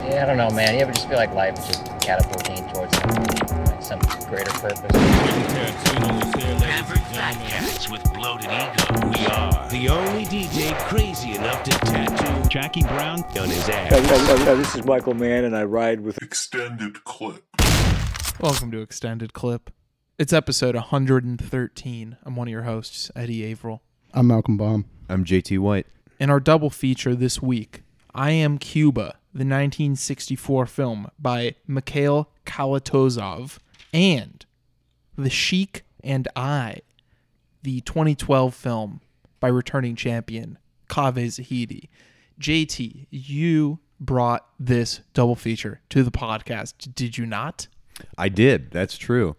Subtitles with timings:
[0.00, 0.74] Yeah, I don't know, man.
[0.74, 3.10] You ever just feel like life is just catapulting towards some,
[3.64, 4.96] like, some greater purpose?
[6.62, 9.08] Average fat cats with bloated ego.
[9.08, 13.90] We are the only DJ crazy enough to tattoo Jackie Brown on his ass.
[14.44, 17.44] this is Michael Mann, and I ride with extended clip.
[18.38, 19.68] Welcome to Extended Clip.
[20.16, 22.16] It's episode 113.
[22.22, 23.82] I'm one of your hosts, Eddie Averill.
[24.14, 24.84] I'm Malcolm Baum.
[25.08, 25.88] I'm JT White.
[26.20, 27.82] In our double feature this week,
[28.14, 33.58] I Am Cuba, the 1964 film by Mikhail Kalatozov,
[33.94, 34.44] and
[35.16, 36.80] The Sheik and I,
[37.62, 39.00] the 2012 film
[39.38, 41.88] by returning champion Kaveh Zahedi.
[42.40, 47.68] JT, you brought this double feature to the podcast, did you not?
[48.16, 48.72] I did.
[48.72, 49.36] That's true.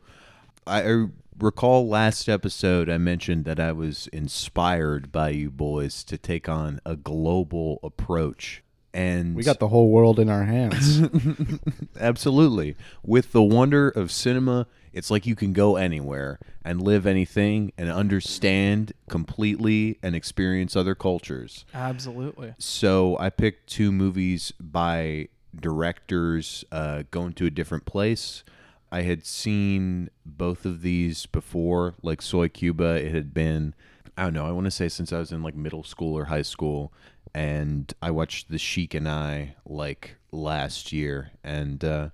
[0.66, 1.05] I I
[1.38, 6.79] recall last episode I mentioned that I was inspired by you boys to take on
[6.85, 8.63] a global approach.
[8.93, 11.02] And We got the whole world in our hands.
[11.99, 17.71] absolutely with the wonder of cinema, it's like you can go anywhere and live anything
[17.77, 21.65] and understand completely and experience other cultures.
[21.73, 22.55] Absolutely.
[22.57, 28.43] So I picked two movies by directors uh, going to a different place.
[28.91, 32.95] I had seen both of these before, like Soy Cuba.
[33.05, 33.76] It had been,
[34.17, 36.26] I don't know, I want to say since I was in like middle school or
[36.26, 36.91] high school.
[37.34, 41.32] And I watched The Sheik and I like last year.
[41.44, 42.10] And uh,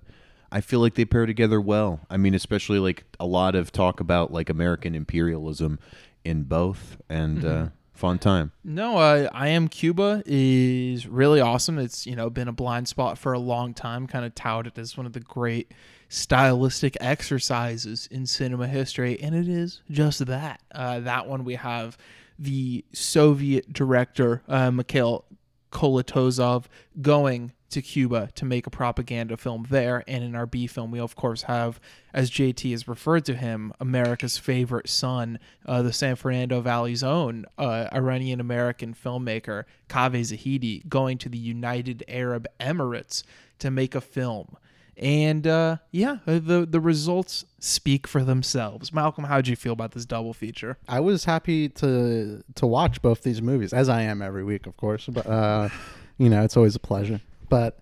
[0.52, 2.00] I feel like they pair together well.
[2.10, 5.78] I mean, especially like a lot of talk about like American imperialism
[6.24, 6.98] in both.
[7.08, 8.52] And uh, fun time.
[8.62, 11.78] No, uh, I am Cuba is really awesome.
[11.78, 14.96] It's you know been a blind spot for a long time, kind of touted as
[14.96, 15.72] one of the great
[16.08, 20.60] stylistic exercises in cinema history, and it is just that.
[20.72, 21.96] Uh, that one we have
[22.38, 25.24] the Soviet director uh, Mikhail
[25.70, 26.64] Kalatozov
[27.00, 30.04] going to Cuba to make a propaganda film there.
[30.06, 31.80] And in our B film, we of course have,
[32.14, 37.44] as JT has referred to him, America's favorite son, uh, the San Fernando Valley's own
[37.58, 43.22] uh, Iranian American filmmaker, Kaveh Zahedi, going to the United Arab Emirates
[43.58, 44.56] to make a film.
[44.96, 48.94] And uh, yeah, uh, the the results speak for themselves.
[48.94, 50.78] Malcolm, how'd you feel about this double feature?
[50.88, 54.76] I was happy to to watch both these movies, as I am every week, of
[54.78, 55.06] course.
[55.06, 55.68] But uh,
[56.18, 57.20] you know, it's always a pleasure.
[57.50, 57.78] But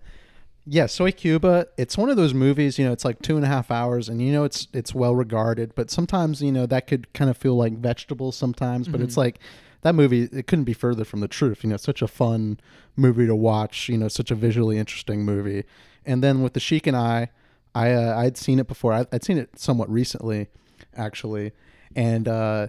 [0.67, 2.77] yeah, Soy Cuba, it's one of those movies.
[2.77, 5.15] You know, it's like two and a half hours, and you know, it's it's well
[5.15, 5.73] regarded.
[5.73, 8.89] But sometimes, you know, that could kind of feel like vegetables sometimes.
[8.89, 9.39] But it's like
[9.83, 10.23] that movie.
[10.23, 11.63] It couldn't be further from the truth.
[11.63, 12.59] You know, such a fun
[12.97, 13.87] movie to watch.
[13.87, 15.63] You know, such a visually interesting movie.
[16.05, 17.29] And then with the Sheik and I,
[17.73, 18.93] I uh, I'd seen it before.
[18.93, 20.47] I, I'd seen it somewhat recently,
[20.95, 21.51] actually,
[21.95, 22.67] and uh,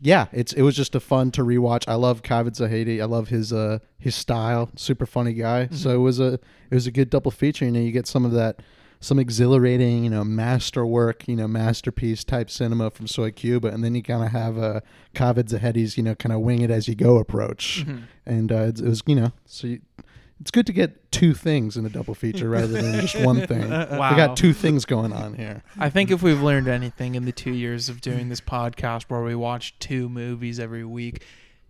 [0.00, 1.84] yeah, it's it was just a fun to rewatch.
[1.88, 3.00] I love Kaveh Zahedi.
[3.00, 4.70] I love his uh his style.
[4.76, 5.68] Super funny guy.
[5.72, 7.64] So it was a it was a good double feature.
[7.64, 8.60] You know, you get some of that
[9.00, 13.94] some exhilarating, you know, masterwork, you know, masterpiece type cinema from Soy Cuba, and then
[13.94, 14.82] you kind of have a
[15.14, 17.84] Kaveh Zahedi's, you know, kind of wing it as you go approach,
[18.26, 19.80] and uh, it, it was, you know, so you,
[20.40, 23.68] it's good to get two things in a double feature rather than just one thing.
[23.98, 24.10] Wow.
[24.10, 25.62] We got two things going on here.
[25.78, 29.22] I think if we've learned anything in the two years of doing this podcast where
[29.22, 31.24] we watch two movies every week,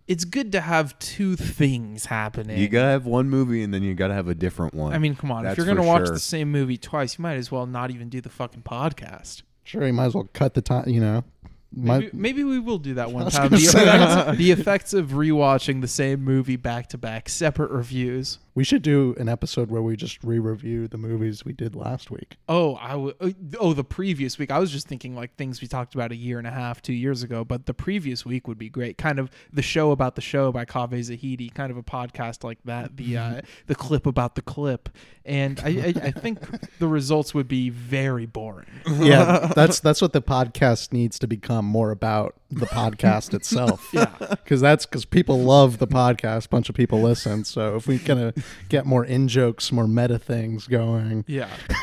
[0.07, 2.57] it's good to have two things happening.
[2.57, 4.93] You gotta have one movie and then you gotta have a different one.
[4.93, 5.43] I mean, come on.
[5.43, 6.13] That's if you're going to watch sure.
[6.13, 9.43] the same movie twice, you might as well not even do the fucking podcast.
[9.63, 10.89] Sure, you might as well cut the time.
[10.89, 11.23] You know,
[11.71, 13.49] Maybe, maybe we will do that one time.
[13.49, 13.83] The say.
[13.83, 18.39] effects, the effects of rewatching the same movie back to back, separate reviews.
[18.59, 22.35] We should do an episode where we just re-review the movies we did last week.
[22.49, 24.51] Oh, I w- uh, oh the previous week.
[24.51, 26.91] I was just thinking like things we talked about a year and a half, two
[26.91, 27.45] years ago.
[27.45, 28.97] But the previous week would be great.
[28.97, 31.53] Kind of the show about the show by Kaveh Zahedi.
[31.53, 32.97] Kind of a podcast like that.
[32.97, 34.89] The uh, the clip about the clip.
[35.23, 36.39] And I, I, I think
[36.79, 38.67] the results would be very boring.
[38.85, 43.87] yeah, that's that's what the podcast needs to become more about the podcast itself.
[43.93, 44.13] Yeah.
[44.29, 46.45] because that's because people love the podcast.
[46.45, 47.43] A bunch of people listen.
[47.43, 48.35] So if we kind of
[48.69, 51.49] get more in jokes, more meta things going, Yeah.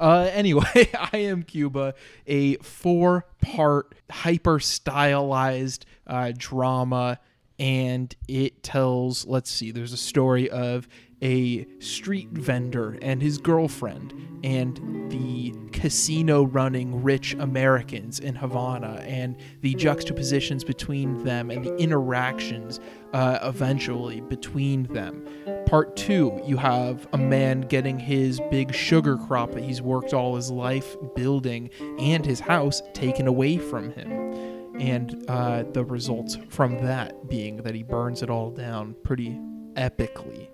[0.00, 1.94] Uh, anyway, I am Cuba,
[2.26, 7.20] a four part, hyper stylized uh, drama,
[7.58, 10.88] and it tells, let's see, there's a story of
[11.22, 19.36] a street vendor and his girlfriend and the casino running rich Americans in Havana and
[19.60, 22.80] the juxtapositions between them and the interactions
[23.12, 25.26] uh, eventually between them.
[25.66, 30.36] Part two, you have a man getting his big sugar crop that he's worked all
[30.36, 34.10] his life building and his house taken away from him.
[34.80, 39.38] And uh, the results from that being that he burns it all down pretty
[39.74, 40.48] epically.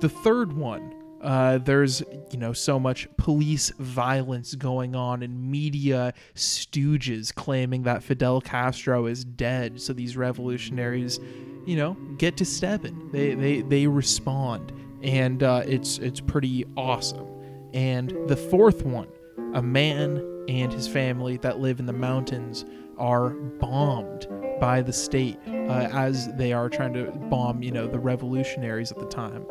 [0.00, 6.14] The third one, Uh, there's you know so much police violence going on and media
[6.34, 9.80] stooges claiming that Fidel Castro is dead.
[9.80, 11.18] So these revolutionaries,
[11.66, 13.10] you know, get to stepping.
[13.10, 14.72] They they they respond,
[15.02, 17.26] and uh, it's it's pretty awesome.
[17.74, 19.08] And the fourth one,
[19.54, 22.64] a man and his family that live in the mountains
[22.96, 24.26] are bombed
[24.60, 28.98] by the state uh, as they are trying to bomb, you know, the revolutionaries at
[28.98, 29.46] the time.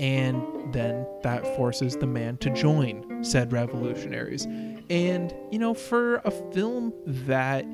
[0.00, 4.46] And then that forces the man to join said revolutionaries.
[4.88, 7.66] And, you know, for a film that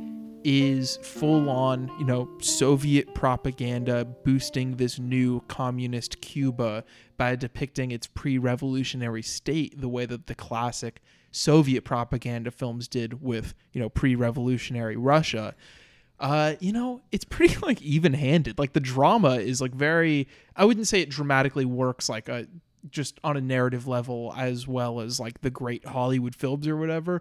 [0.42, 6.84] is full on, you know, Soviet propaganda boosting this new communist Cuba
[7.16, 11.00] by depicting its pre revolutionary state the way that the classic
[11.30, 15.54] Soviet propaganda films did with, you know, pre revolutionary Russia.
[16.18, 18.58] Uh, you know, it's pretty like even handed.
[18.58, 22.46] Like the drama is like very I wouldn't say it dramatically works like a
[22.90, 27.20] just on a narrative level as well as like the great Hollywood films or whatever,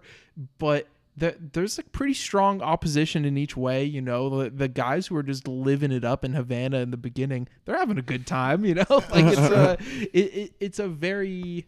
[0.58, 3.84] but the, there's like pretty strong opposition in each way.
[3.84, 6.96] You know, the, the guys who are just living it up in Havana in the
[6.96, 8.64] beginning, they're having a good time.
[8.64, 9.78] You know, like it's a
[10.12, 11.66] it, it, it's a very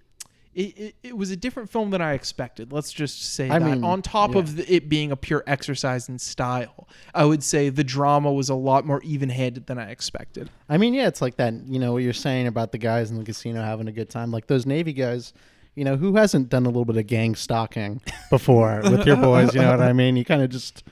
[0.59, 2.73] it, it, it was a different film than I expected.
[2.73, 3.65] Let's just say I that.
[3.65, 4.41] mean, On top yeah.
[4.41, 8.49] of the, it being a pure exercise in style, I would say the drama was
[8.49, 10.51] a lot more even-handed than I expected.
[10.69, 11.55] I mean, yeah, it's like that.
[11.67, 14.33] You know what you're saying about the guys in the casino having a good time,
[14.33, 15.33] like those Navy guys.
[15.77, 19.55] You know, who hasn't done a little bit of gang stalking before with your boys?
[19.55, 20.17] You know what I mean?
[20.17, 20.83] You kind of just,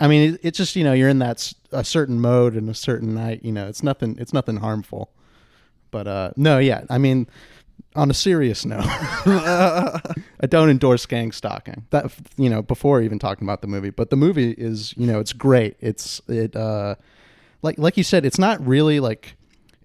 [0.00, 2.74] I mean, it, it's just you know you're in that a certain mode and a
[2.74, 3.44] certain night.
[3.44, 4.16] You know, it's nothing.
[4.18, 5.12] It's nothing harmful.
[5.92, 7.28] But uh no, yeah, I mean,
[7.96, 11.86] on a serious note, I don't endorse gang stalking.
[11.90, 15.20] That you know before even talking about the movie, but the movie is you know
[15.20, 15.76] it's great.
[15.80, 16.96] It's it uh
[17.62, 19.36] like like you said, it's not really like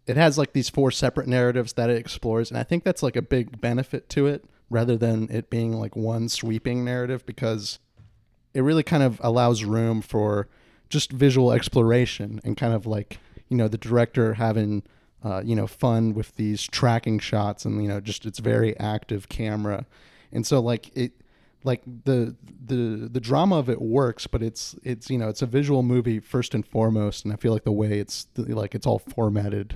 [0.08, 3.16] it has like these four separate narratives that it explores, and I think that's like
[3.16, 7.80] a big benefit to it rather than it being like one sweeping narrative because
[8.54, 10.48] it really kind of allows room for
[10.90, 14.84] just visual exploration and kind of like you know the director having
[15.24, 19.30] uh, you know fun with these tracking shots and you know just it's very active
[19.30, 19.86] camera.
[20.32, 21.14] And so like it
[21.64, 22.36] like the
[22.66, 26.18] the the drama of it works but it's it's you know it's a visual movie
[26.20, 29.74] first and foremost and i feel like the way it's like it's all formatted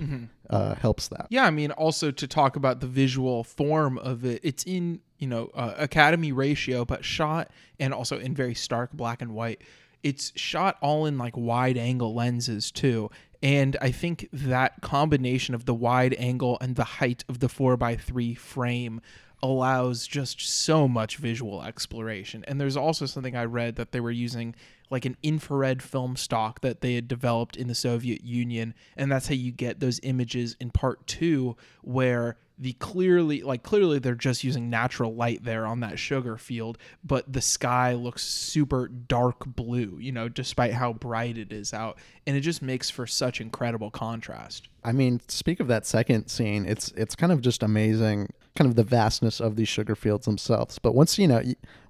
[0.50, 1.26] uh helps that.
[1.30, 5.26] Yeah, I mean, also to talk about the visual form of it, it's in you
[5.26, 7.50] know uh, Academy ratio, but shot
[7.80, 9.62] and also in very stark black and white.
[10.02, 13.10] It's shot all in like wide angle lenses too,
[13.44, 17.76] and I think that combination of the wide angle and the height of the four
[17.76, 19.02] by three frame
[19.42, 22.42] allows just so much visual exploration.
[22.48, 24.54] And there's also something I read that they were using
[24.90, 29.28] like an infrared film stock that they had developed in the Soviet Union, and that's
[29.28, 34.44] how you get those images in part 2 where the clearly like clearly they're just
[34.44, 39.98] using natural light there on that sugar field, but the sky looks super dark blue,
[40.00, 43.90] you know, despite how bright it is out, and it just makes for such incredible
[43.90, 44.68] contrast.
[44.84, 48.76] I mean, speak of that second scene, it's it's kind of just amazing, kind of
[48.76, 50.78] the vastness of these sugar fields themselves.
[50.78, 51.42] But once you know,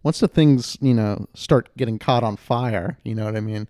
[0.03, 3.69] once the things you know start getting caught on fire, you know what I mean?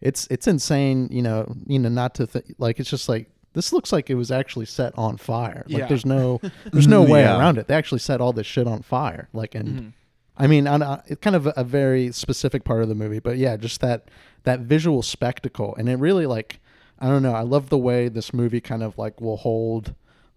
[0.00, 3.72] It's it's insane, you know, you know, not to th- like it's just like this
[3.72, 5.64] looks like it was actually set on fire.
[5.68, 5.86] Like Yeah.
[5.86, 6.40] there's no
[6.72, 7.38] there's no way Yeah.
[7.38, 7.68] around it.
[7.68, 9.28] They actually set all this shit on fire.
[9.32, 9.88] Like and mm-hmm.
[10.36, 13.20] I mean, on a, it's kind of a, a very specific part of the movie,
[13.20, 14.10] but yeah, just that
[14.42, 16.60] that visual spectacle, and it really like
[16.98, 17.34] I don't know.
[17.34, 19.94] I love the way this movie kind of like will hold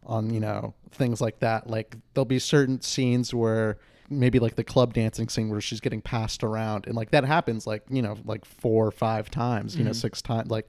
[0.08, 1.70] on you know things like that.
[1.70, 3.78] Like there'll be certain scenes where
[4.10, 7.68] maybe like the club dancing scene where she's getting passed around, and like that happens
[7.68, 10.68] like you know like four or five times, you know, six times, like.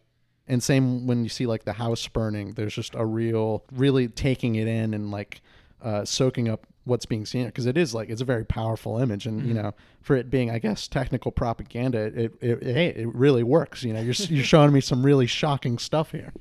[0.50, 4.54] And same when you see like the house burning, there's just a real, really taking
[4.54, 5.42] it in and like
[5.82, 9.26] uh, soaking up what's being seen because it is like it's a very powerful image
[9.26, 13.42] and you know for it being i guess technical propaganda it it, it, it really
[13.42, 16.32] works you know you're, you're showing me some really shocking stuff here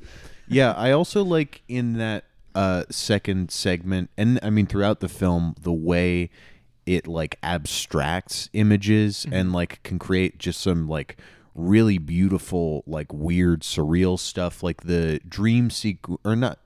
[0.48, 2.24] Yeah, I also like in that
[2.58, 6.32] uh, second segment, and I mean throughout the film, the way
[6.88, 11.18] it like abstracts images and like can create just some like
[11.54, 16.58] really beautiful, like weird, surreal stuff, like the dream sequence, or not.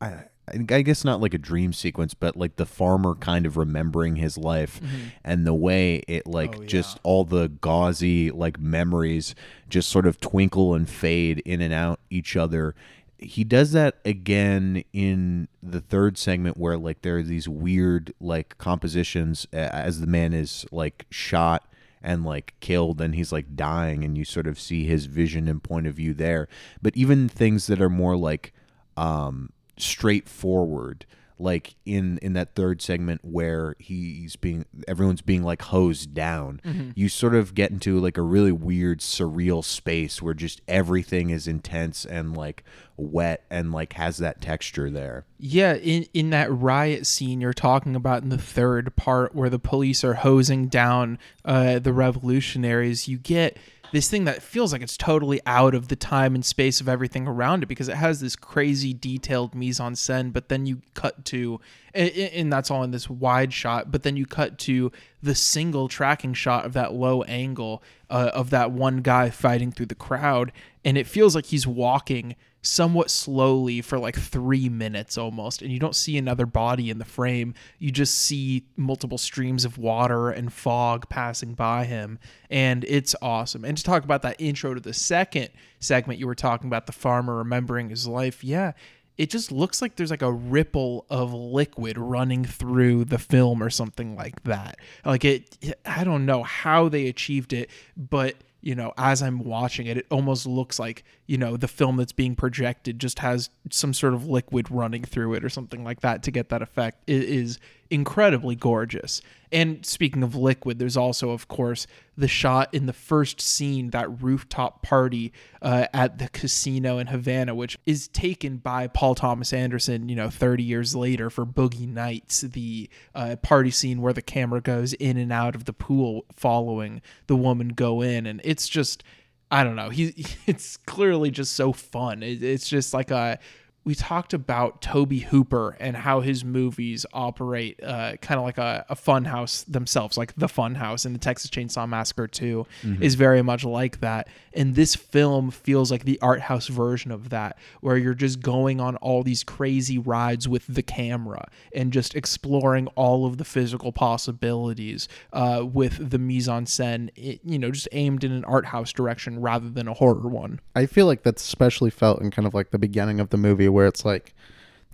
[0.00, 4.16] I, I guess not like a dream sequence, but like the farmer kind of remembering
[4.16, 4.80] his life
[5.24, 9.34] and the way it like just all the gauzy like memories
[9.68, 12.76] just sort of twinkle and fade in and out each other.
[13.18, 18.58] He does that again in the third segment where like there are these weird like
[18.58, 21.66] compositions as the man is like shot
[22.02, 25.62] and like killed and he's like dying and you sort of see his vision and
[25.62, 26.46] point of view there.
[26.82, 28.52] But even things that are more like
[28.96, 31.06] um straightforward
[31.38, 36.60] like in in that third segment where he's being everyone's being like hosed down
[36.94, 41.46] you sort of get into like a really weird surreal space where just everything is
[41.46, 42.64] intense and like
[42.96, 45.24] wet and like has that texture there.
[45.38, 49.58] Yeah, in in that riot scene you're talking about in the third part where the
[49.58, 53.58] police are hosing down uh, the revolutionaries, you get
[53.92, 57.26] this thing that feels like it's totally out of the time and space of everything
[57.26, 61.24] around it because it has this crazy detailed mise en scène, but then you cut
[61.26, 61.60] to
[61.96, 66.34] and, that's all in this wide shot, but then you cut to the single tracking
[66.34, 70.52] shot of that low angle uh, of that one guy fighting through the crowd,
[70.84, 75.78] and it feels like he's walking somewhat slowly for like three minutes almost, and you
[75.78, 77.54] don't see another body in the frame.
[77.78, 82.18] You just see multiple streams of water and fog passing by him,
[82.50, 83.64] and it's awesome.
[83.64, 86.92] And to talk about that intro to the second segment, you were talking about the
[86.92, 88.42] farmer remembering his life.
[88.42, 88.72] Yeah,
[89.16, 93.70] it just looks like there's like a ripple of liquid running through the film or
[93.70, 94.78] something like that.
[95.04, 99.86] Like it, I don't know how they achieved it, but you know, as I'm watching
[99.86, 103.94] it, it almost looks like, you know, the film that's being projected just has some
[103.94, 107.00] sort of liquid running through it or something like that to get that effect.
[107.06, 109.20] It is incredibly gorgeous.
[109.52, 114.22] And speaking of liquid, there's also, of course, the shot in the first scene, that
[114.22, 120.08] rooftop party uh, at the casino in Havana, which is taken by Paul Thomas Anderson,
[120.08, 124.60] you know, 30 years later for Boogie Nights, the uh, party scene where the camera
[124.60, 128.26] goes in and out of the pool following the woman go in.
[128.26, 129.04] And it's just,
[129.50, 129.90] I don't know.
[129.90, 132.22] He, it's clearly just so fun.
[132.22, 133.38] It, it's just like a,
[133.86, 138.84] we talked about Tobe Hooper and how his movies operate uh, kind of like a,
[138.88, 142.66] a fun house themselves, like the fun house and the Texas Chainsaw Massacre 2
[143.00, 144.26] is very much like that.
[144.52, 148.80] And this film feels like the art house version of that, where you're just going
[148.80, 153.92] on all these crazy rides with the camera and just exploring all of the physical
[153.92, 158.66] possibilities uh, with the mise en scène, it, you know, just aimed in an art
[158.66, 160.60] house direction rather than a horror one.
[160.74, 163.68] I feel like that's especially felt in kind of like the beginning of the movie
[163.76, 164.34] where it's like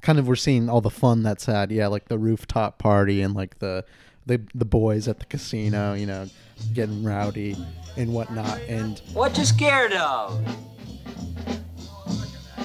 [0.01, 3.33] kind of we're seeing all the fun that's had, yeah, like the rooftop party and
[3.33, 3.85] like the
[4.27, 6.27] the the boys at the casino, you know,
[6.75, 7.57] getting rowdy
[7.97, 8.59] and whatnot.
[8.69, 10.37] And What you scared of?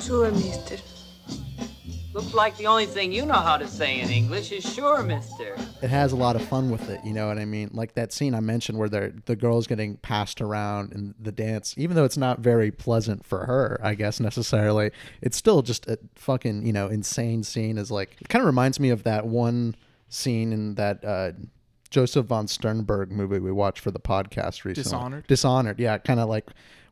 [0.01, 0.77] Sure, mister.
[2.17, 5.55] Looks like the only thing you know how to say in English is sure, mister.
[5.83, 7.69] it has a lot of fun with it, you know what I mean?
[7.73, 11.75] Like that scene I mentioned where they're, the girl's getting passed around in the dance,
[11.77, 14.89] even though it's not very pleasant for her, I guess necessarily,
[15.21, 18.79] it's still just a fucking, you know, insane scene is like it kind of reminds
[18.79, 19.75] me of that one
[20.09, 21.33] scene in that uh
[21.91, 24.73] Josef von Sternberg movie we watched for the podcast recently.
[24.73, 25.27] Dishonored?
[25.27, 26.47] Dishonored, yeah, kind of like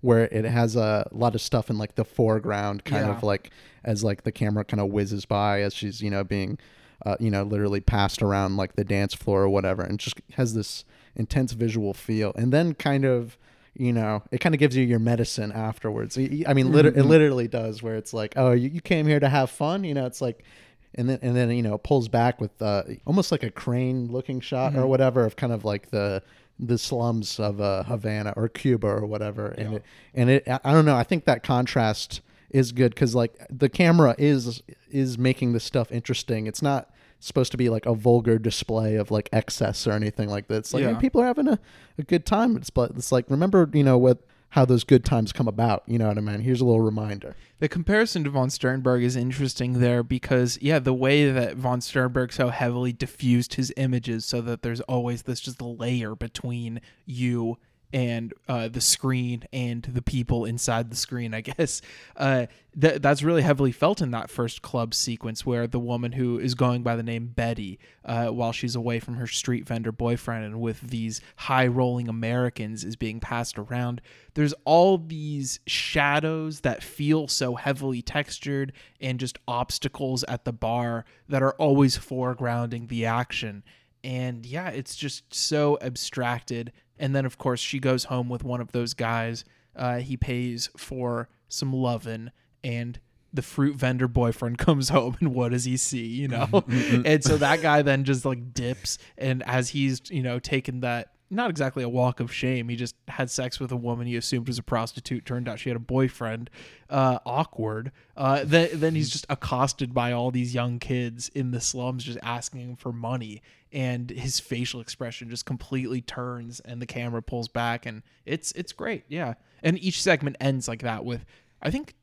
[0.06, 3.16] where it has a lot of stuff in like the foreground, kind Yeah.
[3.18, 3.50] of like
[3.84, 6.58] as like the camera kind of whizzes by as she's you know being,
[7.06, 10.54] uh, you know, literally passed around like the dance floor or whatever, and just has
[10.54, 10.86] this
[11.16, 13.38] intense visual feel, and then kind of.
[13.78, 16.18] You know, it kind of gives you your medicine afterwards.
[16.18, 17.84] I mean, liter- it literally does.
[17.84, 19.84] Where it's like, oh, you, you came here to have fun.
[19.84, 20.46] You know, it's like,
[20.94, 24.08] and then and then you know it pulls back with uh, almost like a crane
[24.10, 26.24] looking shot or whatever of kind of like the
[26.60, 29.84] the slums of uh, Havana or Cuba or whatever and it
[30.14, 33.68] and it I I don't know I think that contrast is good because like the
[33.70, 36.48] camera is is making this stuff interesting.
[36.48, 40.48] It's not supposed to be like a vulgar display of like excess or anything like
[40.48, 40.58] that.
[40.58, 40.94] It's like Yeah.
[40.94, 41.60] hey, people are having a,
[41.98, 42.56] a good time.
[42.56, 45.98] It's but it's like remember you know what how those good times come about you
[45.98, 46.42] know what I mean?
[46.42, 47.36] Here's a little reminder.
[47.60, 52.34] The comparison to von Sternberg is interesting there because, yeah, the way that von Sternberg
[52.34, 57.58] so heavily diffused his images so that there's always this just layer between you
[57.94, 61.82] and uh, the screen and the people inside the screen, I guess.
[62.16, 62.48] Uh,
[62.80, 66.56] th- that's really heavily felt in that first club sequence where the woman who is
[66.56, 70.60] going by the name Betty, uh, while she's away from her street vendor boyfriend and
[70.60, 74.02] with these high rolling Americans, is being passed around.
[74.34, 81.06] There's all these shadows that feel so heavily textured and just obstacles at the bar
[81.30, 83.64] that are always foregrounding the action.
[84.04, 86.72] And yeah, it's just so abstracted.
[86.98, 89.44] And then, of course, she goes home with one of those guys.
[89.76, 92.32] Uh, he pays for some lovin',
[92.64, 93.00] and
[93.34, 96.06] the fruit vendor boyfriend comes home, and what does he see?
[96.06, 96.64] You know,
[97.06, 101.15] and so that guy then just like dips, and as he's you know taking that
[101.30, 102.70] not exactly a walk of shame.
[102.70, 105.26] He just had sex with a woman he assumed was a prostitute.
[105.26, 106.50] Turned out she had a boyfriend.
[106.90, 107.92] Uh, awkward.
[108.16, 112.20] Uh, then, then he's just accosted by all these young kids in the slums, just
[112.22, 113.42] asking him for money.
[113.72, 118.72] And his facial expression just completely turns, and the camera pulls back, and it's it's
[118.72, 119.04] great.
[119.08, 119.34] Yeah.
[119.64, 121.26] And each segment ends like that with,
[121.62, 121.96] I think,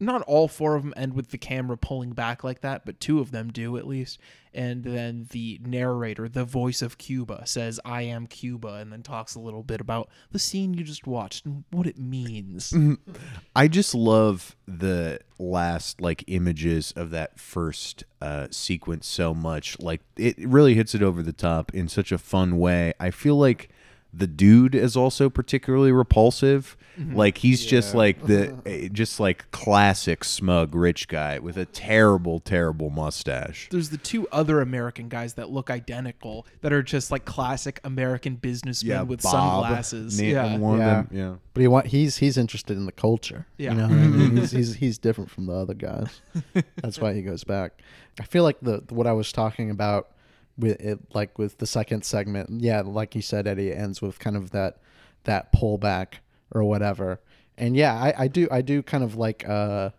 [0.00, 3.20] not all four of them end with the camera pulling back like that, but two
[3.20, 4.18] of them do at least.
[4.54, 9.34] And then the narrator, the voice of Cuba, says, I am Cuba, and then talks
[9.34, 12.74] a little bit about the scene you just watched and what it means.
[13.56, 19.78] I just love the last like images of that first uh, sequence so much.
[19.80, 22.92] Like it really hits it over the top in such a fun way.
[23.00, 23.70] I feel like
[24.14, 26.76] the dude is also particularly repulsive.
[26.98, 32.38] Like he's just like the eh, just like classic smug rich guy with a terrible,
[32.38, 33.68] terrible mustache.
[33.70, 38.34] There's the two other American guys that look identical that are just like classic American
[38.36, 40.20] businessmen with Bob, sunglasses.
[40.20, 40.56] Na- yeah.
[40.58, 41.00] one Yeah.
[41.00, 41.18] of them.
[41.18, 41.34] Yeah.
[41.54, 43.46] But he want he's he's interested in the culture.
[43.56, 43.70] Yeah.
[43.70, 44.36] You know, what I mean?
[44.36, 46.20] he's, he's he's different from the other guys.
[46.82, 47.80] That's why he goes back.
[48.20, 50.10] I feel like the what I was talking about
[50.58, 52.60] with it, like with the second segment.
[52.60, 54.78] Yeah, like you said, Eddie, ends with kind of that
[55.24, 56.14] that pullback
[56.50, 57.20] or whatever.
[57.56, 59.90] And yeah, I, I do I do kind of like uh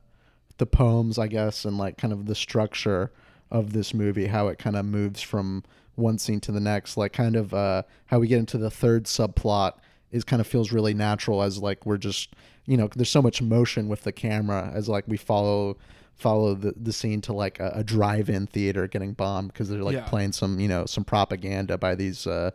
[0.57, 3.11] the poems, I guess, and like kind of the structure
[3.51, 5.63] of this movie, how it kind of moves from
[5.95, 9.05] one scene to the next, like kind of uh, how we get into the third
[9.05, 9.73] subplot
[10.11, 13.41] is kind of feels really natural as like we're just you know there's so much
[13.41, 15.75] motion with the camera as like we follow
[16.15, 19.95] follow the, the scene to like a, a drive-in theater getting bombed because they're like
[19.95, 20.05] Yeah.
[20.07, 22.51] playing some you know some propaganda by these uh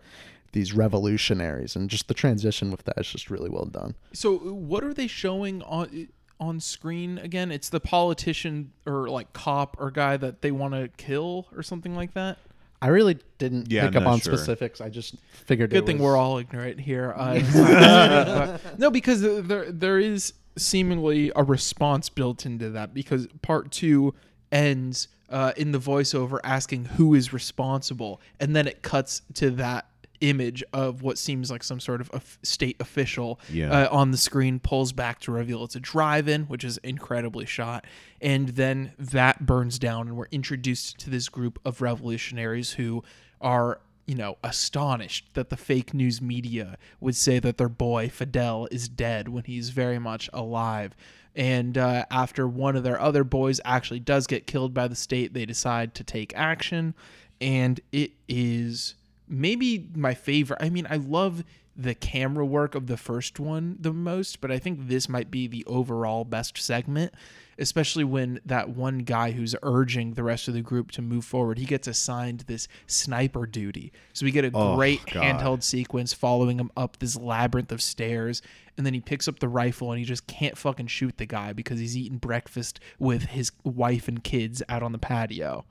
[0.53, 4.83] these revolutionaries and just the transition with that is just really well done So what
[4.85, 6.09] are they showing on
[6.41, 7.51] on screen again?
[7.51, 11.97] It's the politician or like cop or guy that they want to kill or something
[11.97, 12.39] like that.
[12.81, 14.37] I really didn't Yeah, pick I'm up on sure.
[14.37, 14.81] specifics.
[14.81, 15.71] I just figured.
[15.71, 17.13] Good it thing was- we're all ignorant here.
[17.19, 24.15] Uh, no, because there there is seemingly a response built into that because part two
[24.53, 29.87] ends uh, in the voiceover asking who is responsible, and then it cuts to that
[30.21, 33.71] image of what seems like some sort of of state official Yeah.
[33.85, 37.85] uh, on the screen pulls back to reveal it's a drive-in which is incredibly shot
[38.21, 43.05] and then that burns down and we're introduced to this group of revolutionaries who
[43.41, 48.67] are you know astonished that the fake news media would say that their boy Fidel
[48.73, 50.97] is dead when he's very much alive
[51.37, 55.35] and uh, after one of their other boys actually does get killed by the state
[55.35, 56.95] they decide to take action
[57.41, 58.95] and it is
[59.29, 60.59] maybe my favorite.
[60.63, 61.45] I mean, I love
[61.77, 65.47] the camera work of the first one the most, but I think this might be
[65.47, 67.15] the overall best segment,
[67.59, 71.59] especially when that one guy who's urging the rest of the group to move forward,
[71.59, 73.93] he gets assigned this sniper duty.
[74.13, 75.23] So we get a Oh, great God.
[75.23, 78.43] handheld sequence following him up this labyrinth of stairs,
[78.77, 81.53] and then he picks up the rifle and he just can't fucking shoot the guy
[81.53, 85.65] because he's eating breakfast with his wife and kids out on the patio.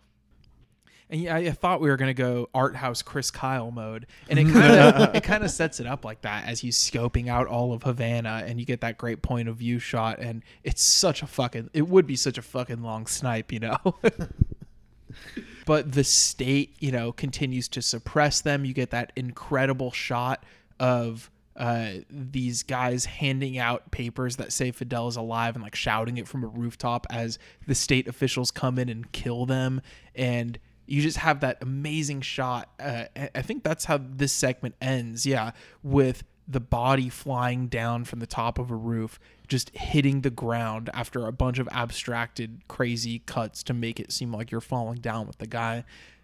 [1.10, 4.43] And yeah, I thought we were gonna go art house Chris Kyle mode, and it
[4.54, 7.74] kind of it kind of sets it up like that as he's scoping out all
[7.74, 11.28] of Havana, and you get that great point of view shot, and it's such a
[11.28, 13.78] fucking it would be such a fucking long snipe, you know.
[15.65, 18.65] but the state, you know, continues to suppress them.
[18.65, 20.43] You get that incredible shot
[20.80, 26.17] of uh, these guys handing out papers that say Fidel is alive and like shouting
[26.17, 29.82] it from a rooftop as the state officials come in and kill them.
[30.13, 32.69] And you just have that amazing shot.
[32.80, 35.26] Uh, I- think that's how this segment ends.
[35.26, 35.52] Yeah,
[35.84, 40.89] with the body flying down from the top of a roof, just hitting the ground
[40.93, 45.28] after a bunch of abstracted, crazy cuts to make it seem like you're falling down
[45.28, 45.84] with the guy.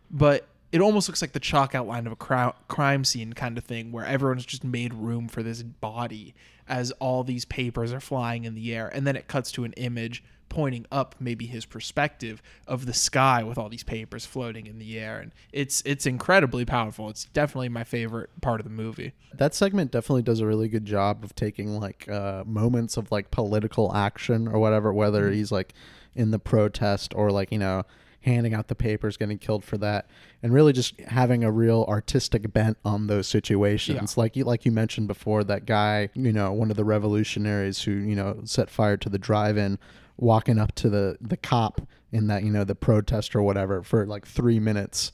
[0.09, 3.91] But it almost looks like the chalk outline of a crime scene kind of thing
[3.91, 6.33] where everyone's just made room for this body
[6.67, 8.87] as all these papers are flying in the air.
[8.87, 10.23] And then it cuts to an image
[10.53, 14.99] pointing up maybe his perspective of the sky with all these papers floating in the
[14.99, 17.09] air and it's it's incredibly powerful.
[17.09, 19.13] It's definitely my favorite part of the movie.
[19.33, 23.31] That segment definitely does a really good job of taking like uh, moments of like
[23.31, 25.73] political action or whatever, whether he's like
[26.13, 27.83] in the protest or like you know
[28.21, 30.07] handing out the papers, getting killed for that,
[30.41, 34.17] and really just having a real artistic bent on those situations.
[34.17, 37.91] Like you like you mentioned before, that guy, you know, one of the revolutionaries who
[37.91, 39.79] you know set fire to the drive-in,
[40.17, 44.05] walking up to the the cop in that you know the protest or whatever for
[44.05, 45.11] like three minutes,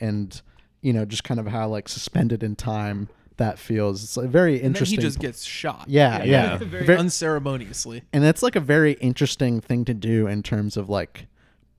[0.00, 0.40] and
[0.80, 4.04] you know just kind of how like suspended in time that feels.
[4.04, 4.98] It's a very interesting.
[4.98, 6.58] and then he just gets shot Yeah, yeah.
[6.58, 10.88] very Ver- unceremoniously and it's like a very interesting thing to do in terms of
[10.90, 11.26] like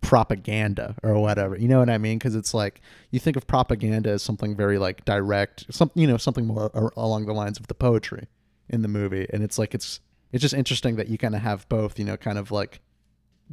[0.02, 2.82] propaganda or whatever you know what i mean because it's like
[3.12, 7.26] you think of propaganda as something very like direct something you know something more along
[7.26, 8.28] the lines of the poetry
[8.70, 10.02] in the movie and it's like it's
[10.34, 12.82] it's just interesting that you kind of have both you know kind of like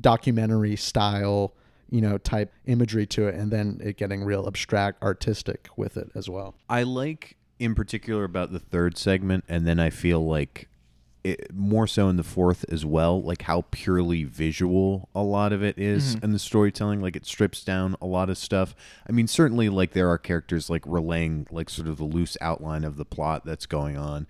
[0.00, 1.54] documentary style
[1.90, 6.10] you know type imagery to it and then it getting real abstract artistic with it
[6.16, 10.66] as well I like in particular about the third segment, and then I feel like
[11.22, 15.62] it, more so in the fourth as well, like how purely visual a lot of
[15.62, 16.24] it is mm-hmm.
[16.24, 17.02] in the storytelling.
[17.02, 18.74] Like it strips down a lot of stuff.
[19.06, 22.82] I mean, certainly, like there are characters like relaying like sort of the loose outline
[22.82, 24.26] of the plot that's going on,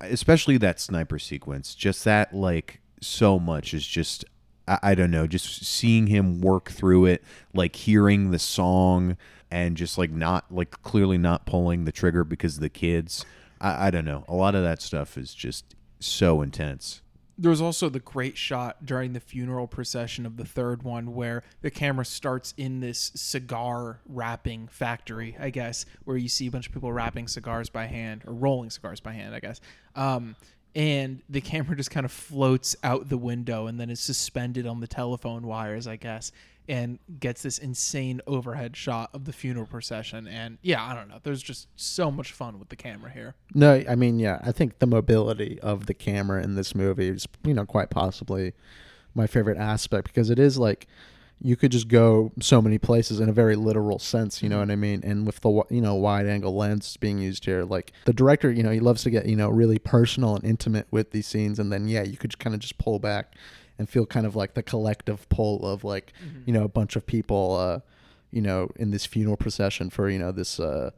[0.00, 1.74] especially that sniper sequence.
[1.74, 4.24] Just that, like, so much is just.
[4.68, 9.16] I, I don't know, just seeing him work through it, like hearing the song
[9.52, 13.26] and just like not like clearly not pulling the trigger because of the kids.
[13.60, 14.24] I, I don't know.
[14.26, 17.01] A lot of that stuff is just so intense.
[17.42, 21.42] There was also the great shot during the funeral procession of the third one where
[21.60, 26.68] the camera starts in this cigar wrapping factory, I guess, where you see a bunch
[26.68, 29.60] of people wrapping cigars by hand or rolling cigars by hand, I guess.
[29.96, 30.36] Um,
[30.76, 34.78] and the camera just kind of floats out the window and then is suspended on
[34.78, 36.30] the telephone wires, I guess,
[36.68, 40.28] and gets this insane overhead shot of the funeral procession.
[40.28, 41.18] And yeah, I don't know.
[41.22, 43.34] There's just so much fun with the camera here.
[43.54, 47.26] No, I mean, yeah, I think the mobility of the camera in this movie is,
[47.44, 48.52] you know, quite possibly
[49.14, 50.86] my favorite aspect because it is like
[51.44, 54.68] you could just go so many places in a very literal sense, you know mm-hmm.
[54.68, 55.00] what I mean?
[55.02, 58.62] And with the you know wide angle lens being used here, like the director, you
[58.62, 61.72] know, he loves to get you know really personal and intimate with these scenes, and
[61.72, 63.34] then yeah, you could kind of just pull back
[63.82, 66.12] and feel kind of like the collective pull of like
[66.46, 67.80] you know a bunch of people, uh,
[68.30, 70.58] you know, in this funeral procession for you know this.
[70.58, 70.90] Uh,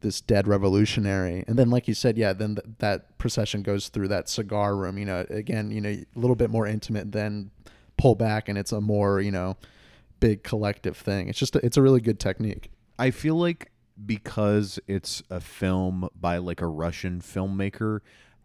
[0.00, 1.44] this dead revolutionary.
[1.46, 4.98] And then like you said yeah then th- that procession goes through that cigar room
[4.98, 7.52] you know again you know a little bit more intimate then
[7.96, 9.56] pull back and it's a more you know
[10.22, 11.28] big collective thing.
[11.28, 12.70] It's just a, it's a really good technique.
[12.98, 13.72] I feel like
[14.06, 18.00] because it's a film by like a Russian filmmaker,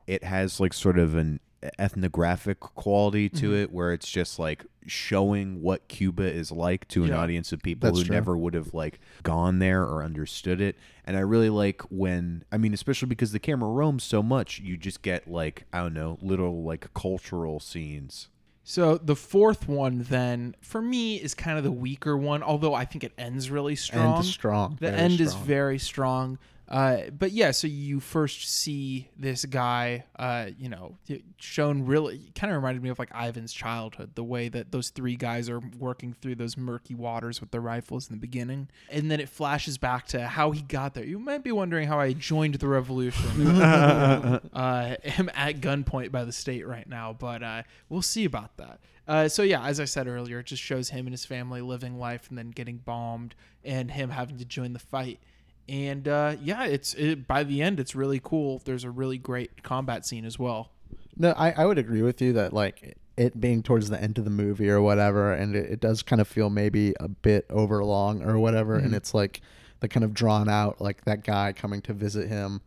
[0.07, 1.39] it has like sort of an
[1.79, 3.55] ethnographic quality to mm-hmm.
[3.55, 7.17] it where it's just like showing what Cuba is like to an Yeah.
[7.17, 8.15] audience of people who true.
[8.15, 10.77] never would have like gone there or understood it.
[11.05, 14.77] And I really like when I mean especially because the camera roams so much, you
[14.77, 18.29] just get like I don't know, little like cultural scenes.
[18.63, 22.43] So the fourth one, then, for me, is kind of the weaker one.
[22.43, 24.21] Although I think it ends really strong.
[24.23, 26.37] strong, The end is very strong.
[26.67, 30.97] Uh, but yeah, so you first see this guy, uh, you know,
[31.37, 35.15] shown really kind of reminded me of like Ivan's childhood, the way that those three
[35.15, 39.21] guys are working through those murky waters with their rifles in the beginning, and then
[39.21, 41.05] it flashes back to how he got there.
[41.05, 43.47] You might be wondering how I joined the revolution.
[43.57, 48.79] uh, am at gunpoint by the state right now, but uh, we'll see about that.
[49.07, 51.97] Uh, so yeah, as I said earlier, it just shows him and his family living
[51.97, 55.21] life and then getting bombed, and him having to join the fight.
[55.69, 58.61] And uh, yeah, it's it, by the end, it's really cool.
[58.63, 60.71] There's a really great combat scene as well.
[61.17, 64.23] no I, I would agree with you that like it being towards the end of
[64.23, 67.83] the movie or whatever and it, it does kind of feel maybe a bit over
[67.83, 69.41] long or whatever and it's like
[69.79, 72.61] the kind of drawn out like that guy coming to visit him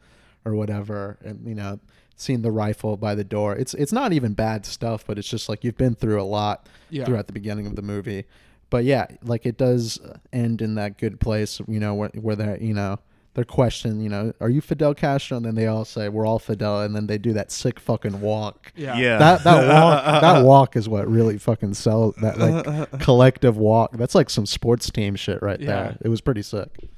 [0.45, 1.79] or whatever and you know
[2.17, 5.49] seeing the rifle by the door it's it's not even bad stuff but it's just
[5.49, 7.05] like you've been through a lot Yeah.
[7.05, 8.25] throughout the beginning of the movie
[8.71, 9.99] but yeah like it does
[10.33, 12.97] end in that good place you know where, where they're you know
[13.35, 16.39] they're questioning you know are you fidel castro and then they all say we're all
[16.39, 19.19] fidel and then they do that sick fucking walk Yeah.
[19.19, 24.15] that that walk that walk is what really fucking sells that like collective walk that's
[24.15, 25.67] like some sports team shit right Yeah.
[25.67, 26.89] there it was pretty sick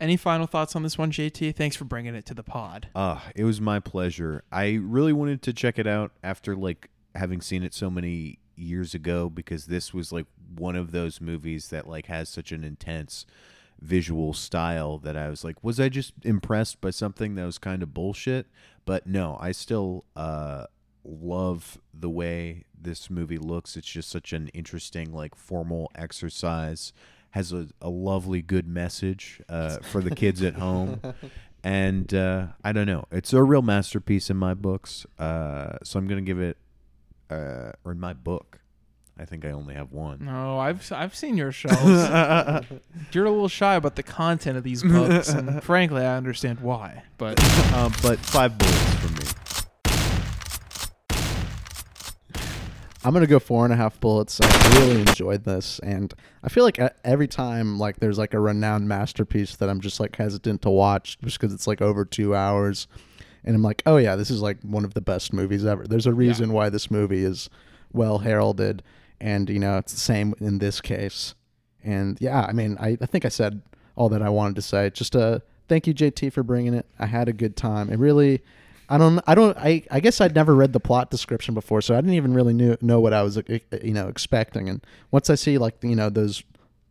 [0.00, 1.54] Any final thoughts on this one, JT?
[1.56, 2.88] Thanks for bringing it to the pod.
[2.94, 4.42] Uh, it was my pleasure.
[4.52, 8.92] I really wanted to check it out after like having seen it so many years
[8.92, 10.26] ago because this was like
[10.58, 13.26] one of those movies that like has such an intense
[13.80, 17.82] visual style that I was like, was I just impressed by something that was kind
[17.82, 18.46] of bullshit?
[18.84, 20.66] But no, I still uh
[21.04, 23.76] love the way this movie looks.
[23.76, 26.92] It's just such an interesting like formal exercise.
[27.30, 31.00] Has a, a lovely good message uh, for the kids at home
[31.64, 33.06] and uh, I don't know.
[33.10, 35.06] It's a real masterpiece in my books.
[35.18, 36.58] Uh, so I'm gonna give it,
[37.30, 38.60] uh, or in my book.
[39.16, 40.24] I think I only have one.
[40.24, 41.72] No, I've I've seen your shows.
[43.12, 47.04] You're a little shy about the content of these books, and frankly, I understand why.
[47.16, 47.38] But
[47.74, 49.24] Um, but five bullets from me.
[53.06, 54.40] I'm gonna go four and a half bullets.
[54.40, 58.88] I really enjoyed this, and I feel like every time like there's like a renowned
[58.88, 62.88] masterpiece that I'm just like hesitant to watch just because it's like over two hours,
[63.44, 65.86] and I'm like, oh yeah, this is like one of the best movies ever.
[65.86, 67.50] There's a reason why this movie is
[67.92, 68.82] well heralded,
[69.24, 71.34] and you know it's the same in this case.
[71.82, 73.62] And yeah, I mean, I, I think I said
[73.96, 74.90] all that I wanted to say.
[74.90, 76.86] Just uh, thank you, JT, for bringing it.
[76.98, 77.90] I had a good time.
[77.90, 78.42] It really.
[78.86, 79.20] I don't.
[79.26, 79.56] I don't.
[79.56, 79.82] I.
[79.90, 82.76] I guess I'd never read the plot description before, so I didn't even really knew,
[82.82, 84.68] know what I was, you know, expecting.
[84.68, 86.42] And once I see like you know those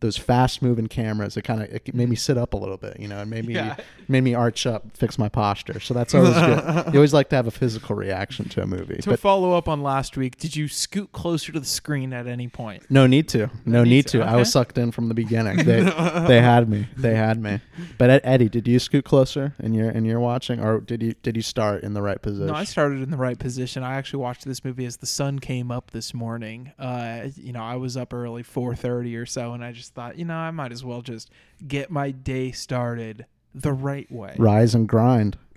[0.04, 1.36] those fast moving cameras.
[1.36, 3.46] It kind of it made me sit up a little bit, you know, and made
[3.46, 3.76] me Yeah.
[4.06, 5.80] made me arch up, fix my posture.
[5.80, 6.84] So that's always good.
[6.94, 9.66] You always like to have a physical reaction to a movie, To but follow up
[9.68, 12.82] on last week, did you scoot closer to the screen at any point?
[12.90, 14.24] no need to, no need need to, to.
[14.24, 15.56] I was sucked in from the beginning.
[15.64, 15.80] They
[16.28, 17.60] they had me, they had me.
[17.96, 21.34] But Eddie, did you scoot closer in your in your watching, or did you did
[21.36, 22.48] you start in the right position?
[22.48, 23.82] No, I started in the right position.
[23.82, 26.72] I actually watched this movie as the sun came up this morning.
[26.78, 30.18] Uh, you know, I was up early, four thirty or so, and I just thought,
[30.18, 31.30] you know, I might as well just
[31.66, 34.34] get my day started the right way.
[34.38, 35.38] Rise and grind.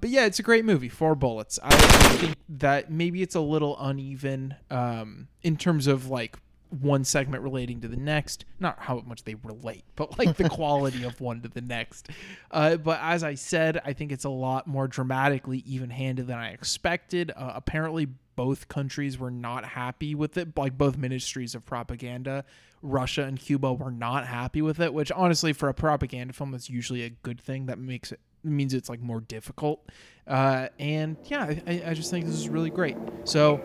[0.00, 0.88] But yeah, it's a great movie.
[0.88, 1.58] Four bullets.
[1.62, 6.38] I think that maybe it's a little uneven um, in terms of like
[6.70, 8.44] one segment relating to the next.
[8.58, 12.08] Not how much they relate, but like the quality of one to the next.
[12.50, 16.50] Uh, but as I said, I think it's a lot more dramatically even-handed than I
[16.50, 17.30] expected.
[17.36, 20.56] Uh, apparently, both countries were not happy with it.
[20.56, 22.44] Like both ministries of propaganda,
[22.82, 24.94] Russia and Cuba were not happy with it.
[24.94, 27.66] Which honestly, for a propaganda film, that's usually a good thing.
[27.66, 29.86] That makes it means it's like more difficult.
[30.26, 32.96] Uh, and yeah, I- I, just think this is really great.
[33.24, 33.60] So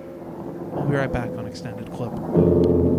[0.75, 2.94] I'll be right back on extended clip.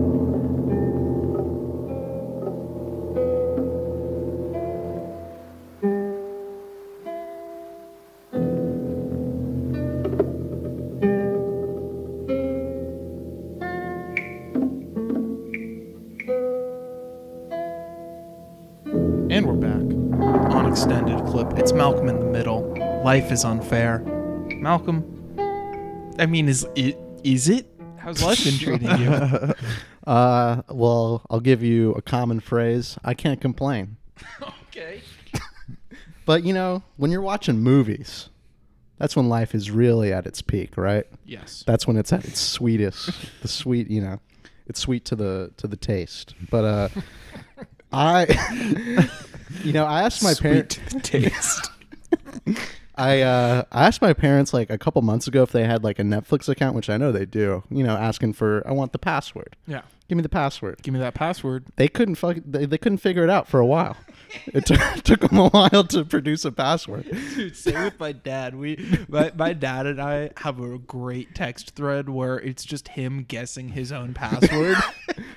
[21.37, 21.59] Clip.
[21.59, 22.63] It's Malcolm in the middle.
[23.05, 23.99] Life is unfair.
[24.59, 25.05] Malcolm,
[26.19, 26.97] I mean, is it?
[27.25, 27.67] Is it?
[27.99, 29.55] How's life been treating you?
[30.07, 32.97] Uh, well, I'll give you a common phrase.
[33.05, 33.97] I can't complain.
[34.69, 35.01] okay.
[36.25, 38.29] But you know, when you're watching movies,
[38.99, 41.09] that's when life is really at its peak, right?
[41.25, 41.65] Yes.
[41.67, 43.11] That's when it's at its sweetest.
[43.43, 44.21] the sweet, you know,
[44.69, 46.37] it's sweet to the to the taste.
[46.53, 46.89] But uh,
[47.93, 49.09] I,
[49.65, 50.79] you know, I asked my parents.
[51.03, 51.71] taste.
[52.97, 55.99] I uh, I asked my parents like a couple months ago if they had like
[55.99, 57.63] a Netflix account, which I know they do.
[57.71, 59.57] You know, asking for I want the password.
[59.67, 59.83] Yeah.
[60.09, 60.83] Give me the password.
[60.83, 61.65] Give me that password.
[61.75, 62.37] They couldn't fuck.
[62.47, 63.97] They, they couldn't figure it out for a while.
[64.47, 67.11] It took took them a while to produce a password.
[67.11, 68.55] Dude, same with my dad.
[68.55, 73.25] We, my, my dad and I have a great text thread where it's just him
[73.27, 74.77] guessing his own password.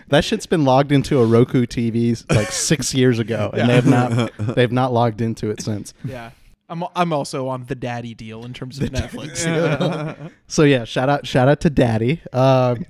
[0.10, 3.86] That shit's been logged into a Roku TV like six years ago, and they have
[3.86, 5.94] not they've not logged into it since.
[6.04, 6.32] yeah.
[6.70, 10.32] I'm, I'm also on the daddy deal in terms of Netflix.
[10.48, 12.22] So yeah, shout out shout out to Daddy.
[12.34, 12.86] Um,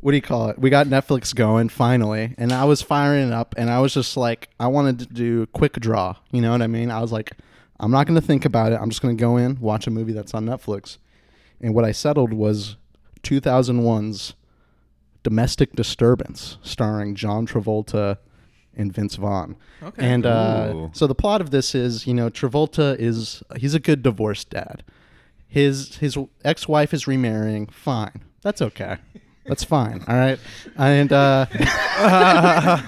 [0.00, 0.58] what do you call it?
[0.58, 4.16] We got Netflix going finally, and I was firing it up, and I was just
[4.16, 6.16] like, I wanted to do a quick draw.
[6.30, 6.90] You know what I mean?
[6.90, 7.32] I was like,
[7.80, 8.78] I'm not going to think about it.
[8.80, 10.98] I'm just going to go in, watch a movie that's on Netflix,
[11.60, 12.76] and what I settled was
[13.22, 14.34] 2001's
[15.24, 18.18] Domestic Disturbance, starring John Travolta
[18.78, 19.56] and Vince Vaughn.
[19.82, 20.06] Okay.
[20.06, 24.02] And uh, so the plot of this is, you know, Travolta is he's a good
[24.02, 24.84] divorced dad.
[25.48, 27.66] His his ex-wife is remarrying.
[27.66, 28.96] Fine, that's okay.
[29.46, 30.04] That's fine.
[30.06, 30.38] All right,
[30.76, 31.46] and uh,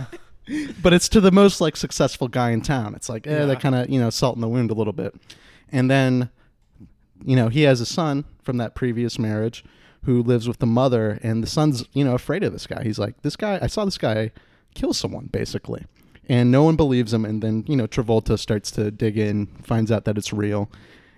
[0.82, 2.94] but it's to the most like successful guy in town.
[2.94, 5.14] It's like, eh, that kind of you know salt in the wound a little bit.
[5.72, 6.30] And then,
[7.24, 9.64] you know, he has a son from that previous marriage
[10.04, 12.82] who lives with the mother, and the son's you know afraid of this guy.
[12.82, 13.58] He's like, this guy.
[13.62, 14.32] I saw this guy
[14.74, 15.84] kill someone basically,
[16.28, 17.24] and no one believes him.
[17.24, 20.70] And then you know Travolta starts to dig in, finds out that it's real,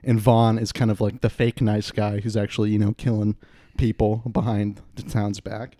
[0.02, 3.36] and Vaughn is kind of like the fake nice guy who's actually you know killing
[3.76, 5.76] people behind the town's back.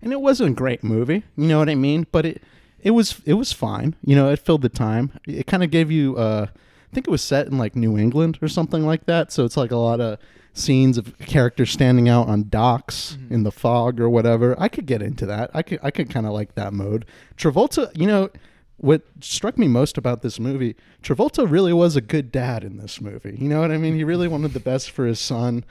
[0.00, 2.06] And it wasn't a great movie, you know what I mean?
[2.10, 2.42] But it
[2.82, 3.94] it was it was fine.
[4.04, 5.12] You know, it filled the time.
[5.26, 6.46] It kind of gave you uh
[6.92, 9.32] think it was set in like New England or something like that.
[9.32, 10.18] So it's like a lot of
[10.54, 14.54] scenes of characters standing out on docks in the fog or whatever.
[14.58, 15.50] I could get into that.
[15.54, 17.06] I could I could kind of like that mode.
[17.36, 18.30] Travolta, you know,
[18.76, 23.00] what struck me most about this movie, Travolta really was a good dad in this
[23.00, 23.36] movie.
[23.38, 23.94] You know what I mean?
[23.94, 25.64] He really wanted the best for his son.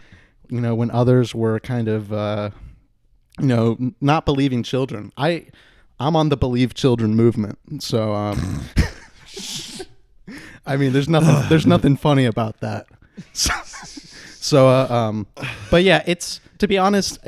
[0.50, 2.50] You know, when others were kind of uh
[3.40, 5.14] you know, not believing children.
[5.18, 5.48] I
[6.00, 7.84] I'm on the believe children movement.
[7.84, 8.64] So um
[10.66, 12.88] I mean, there's nothing there's nothing funny about that.
[13.34, 15.28] So, so uh, um
[15.70, 17.20] but yeah, it's to be honest,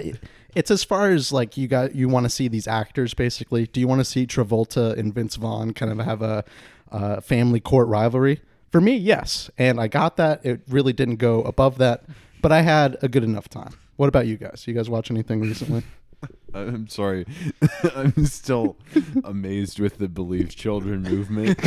[0.56, 3.68] it's as far as like you got you want to see these actors basically.
[3.68, 6.44] Do you want to see Travolta and Vince Vaughn kind of have a
[6.92, 8.42] uh, family court rivalry?
[8.72, 9.52] For me, yes.
[9.58, 10.44] And I got that.
[10.44, 12.06] It really didn't go above that,
[12.42, 13.78] but I had a good enough time.
[13.98, 14.64] What about you guys?
[14.66, 15.84] You guys watch anything recently?
[16.54, 17.26] I'm sorry.
[17.96, 18.76] I'm still
[19.24, 21.60] amazed with the Believe Children movement.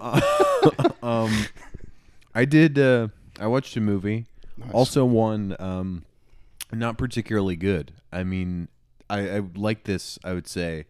[0.00, 0.20] Uh,
[1.02, 1.46] um,
[2.34, 2.78] I did.
[2.78, 3.08] Uh,
[3.38, 4.26] I watched a movie.
[4.72, 6.04] Also, one um,
[6.72, 7.92] not particularly good.
[8.12, 8.68] I mean,
[9.08, 10.18] I, I like this.
[10.24, 10.84] I would say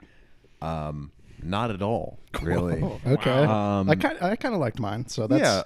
[0.61, 2.83] Um, not at all, really.
[3.07, 3.45] Okay.
[3.45, 5.07] Um, I kind I kind of liked mine.
[5.09, 5.63] So that's Yeah.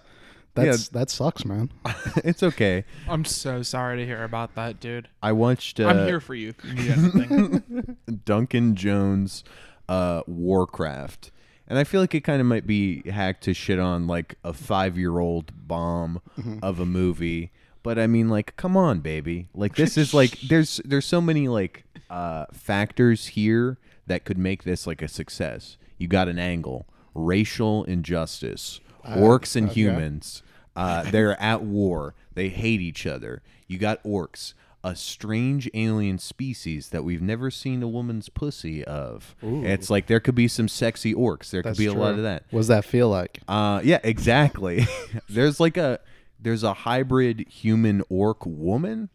[0.64, 1.71] That's that sucks, man.
[2.25, 2.85] it's okay.
[3.09, 5.09] I'm so sorry to hear about that, dude.
[5.23, 5.79] I watched.
[5.81, 6.55] Uh, I'm here for you.
[6.59, 7.97] if you need anything.
[8.25, 9.45] Duncan Jones,
[9.88, 11.31] uh, Warcraft,
[11.69, 14.53] and I feel like it kind of might be hacked to shit on like a
[14.53, 16.21] five year old bomb
[16.62, 17.53] of a movie.
[17.83, 19.49] But I mean, like, come on, baby!
[19.55, 24.64] Like, this is like, there's there's so many like uh, factors here that could make
[24.64, 25.77] this like a success.
[25.99, 30.42] You got an angle, racial injustice, orcs and humans.
[30.77, 32.15] Uh, they're at war.
[32.35, 33.43] They hate each other.
[33.67, 34.53] You got orcs,
[34.85, 39.35] a strange alien species that we've never seen a woman's pussy of.
[39.43, 41.51] It's like there could be some sexy orcs.
[41.51, 42.45] There That's could be a lot of that.
[42.51, 43.41] What does that feel like?
[43.49, 44.87] Uh, yeah, exactly.
[45.29, 45.99] there's like a
[46.39, 49.09] there's a hybrid human orc woman,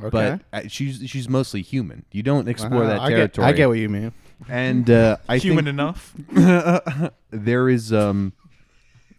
[0.00, 0.10] Okay.
[0.52, 2.04] but uh, she's she's mostly human.
[2.12, 3.46] You don't explore Uh, that I get, territory.
[3.48, 4.12] I get what you mean.
[4.50, 6.12] and uh, I Human think enough.
[7.30, 8.34] there is um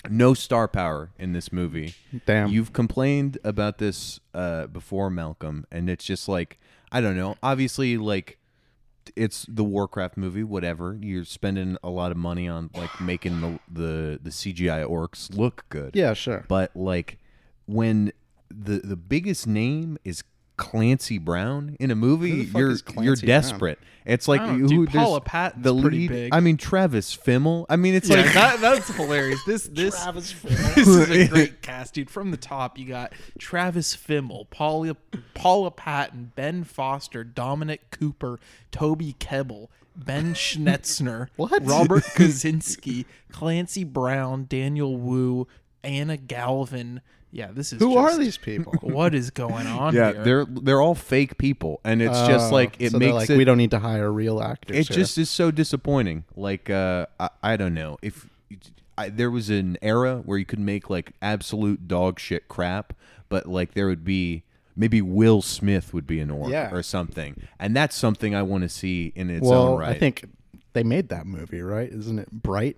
[0.10, 1.96] no star power in this movie.
[2.26, 2.50] Damn.
[2.50, 6.60] You've complained about this uh before Malcolm and it's just like
[6.92, 7.36] I don't know.
[7.44, 8.38] Obviously like
[9.16, 10.98] it's the Warcraft movie, whatever.
[11.02, 15.66] You're spending a lot of money on like making the the, the CGI orcs look
[15.70, 15.96] good.
[15.96, 16.46] Yeah, sure.
[16.48, 17.18] But like
[17.66, 18.12] when
[18.50, 20.24] the the biggest name is
[20.58, 23.42] Clancy Brown in a movie, Who the fuck you're you're Clancy Brown?
[23.42, 23.80] desperate.
[24.06, 26.10] It's like who dude, Paula Patton's the lead.
[26.10, 26.34] big.
[26.34, 27.66] I mean Travis Fimmel.
[27.70, 29.40] I mean it's Yeah, like that, that's hilarious.
[29.46, 32.10] This this this is a great cast, dude.
[32.10, 34.96] From the top, you got Travis Fimmel, Paula
[35.34, 38.40] Paula Patton, Ben Foster, Dominic Cooper,
[38.72, 41.28] Toby Kebbell, Ben Schnetzer?
[41.38, 45.48] Robert Kazinsky, Clancy Brown, Daniel Wu,
[45.84, 47.02] Anna Galvin.
[47.32, 48.74] Yeah, this is Who just- are these people?
[48.82, 50.24] What is going on yeah, here?
[50.24, 53.30] they're they're all fake people, and it's just Oh, like it so they're makes like
[53.32, 53.38] it.
[53.38, 54.78] we don't need to hire real actors.
[54.78, 54.96] it here.
[54.98, 56.24] just is so disappointing.
[56.36, 58.28] Like uh, I, I don't know if
[58.98, 62.94] I, there was an era where you could make like absolute dog shit crap,
[63.30, 64.44] but like there would be
[64.76, 66.72] maybe Will Smith would be an orc Yeah.
[66.72, 69.90] or something, and that's something I want to see in its well, own right.
[69.90, 70.24] I think
[70.74, 71.90] they made that movie, right?
[71.92, 72.78] Isn't it Bright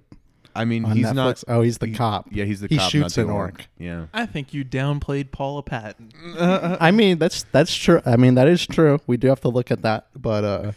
[0.56, 1.16] I mean on he's Netflix?
[1.16, 1.44] not.
[1.48, 2.28] oh, he's the he- cop.
[2.32, 2.92] Yeah, he's the he cop.
[2.92, 3.52] shoots not the an orc.
[3.52, 3.68] orc.
[3.78, 4.06] Yeah.
[4.14, 6.12] I think you downplayed Paula Patton.
[6.40, 8.02] I mean, that's that's true.
[8.06, 9.00] I mean, that is true.
[9.08, 10.08] We do have to look at that.
[10.16, 10.72] But uh,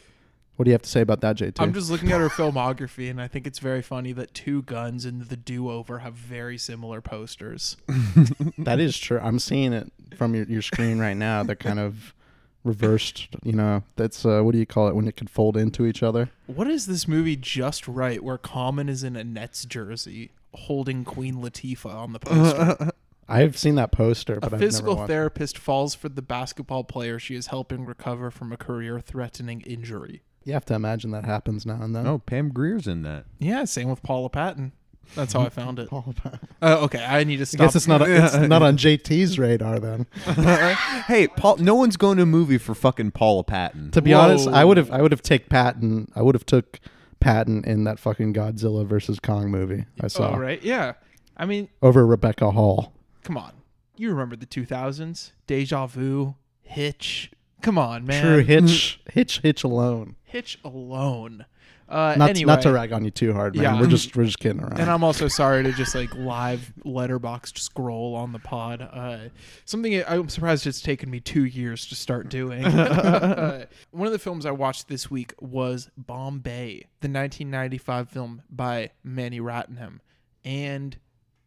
[0.56, 1.54] what do you have to say about that, JT?
[1.58, 5.04] I'm just looking at her filmography, and I think it's very funny that Two Guns
[5.04, 7.76] and The Do Over have very similar posters.
[8.58, 9.18] that is true.
[9.20, 11.42] I'm seeing it from your, your screen right now.
[11.42, 12.14] They're kind of
[12.64, 13.28] reversed.
[13.42, 16.02] You know, that's uh, what do you call it when it can fold into each
[16.02, 16.30] other?
[16.46, 21.36] What is this movie Just Wright, where Common is in a Nets jersey holding Queen
[21.36, 22.90] Latifah on the poster?
[23.28, 25.08] I've seen that poster, but a I've physical never watched.
[25.08, 30.22] therapist falls for the basketball player she is helping recover from a career-threatening injury.
[30.44, 32.06] You have to imagine that happens now and then.
[32.06, 33.24] Oh, Pam Grier's in that.
[33.38, 34.72] Yeah, same with Paula Patton.
[35.14, 35.88] That's how I found it.
[35.90, 37.58] Paul Pat- Uh, okay, I need to I stop.
[37.60, 40.06] guess it's not it's not on JT's radar then.
[41.06, 41.56] hey, Paul.
[41.58, 43.90] No one's going to a movie for fucking Paula Patton.
[43.92, 44.68] To be honest, I Whoa.
[44.68, 46.10] would have I would have take Patton.
[46.16, 46.80] I would have took
[47.20, 50.94] Patton in that fucking Godzilla versus Kong movie I saw Oh, right, yeah.
[51.36, 52.92] I mean, over Rebecca Hall.
[53.22, 53.52] come on.
[53.96, 55.32] You remember the 2000s?
[55.46, 57.30] Deja Vu, Hitch.
[57.60, 58.22] Come on, man.
[58.24, 60.16] True Hitch, Hitch, Hitch alone.
[60.24, 61.44] Hitch alone.
[61.92, 63.62] Uh, Not anyway, not to rag on you too hard, man.
[63.64, 63.80] Yeah.
[63.80, 64.80] We're just we're just kidding around.
[64.80, 68.80] and I'm also sorry to just like live letterbox scroll on the pod.
[68.80, 69.28] Uh,
[69.66, 72.64] something I'm surprised it's taken me two years to start doing.
[72.66, 78.90] uh, one of the films I watched this week was Bombay, the 1995 film by
[79.04, 79.98] Mani Ratnam,
[80.46, 80.96] and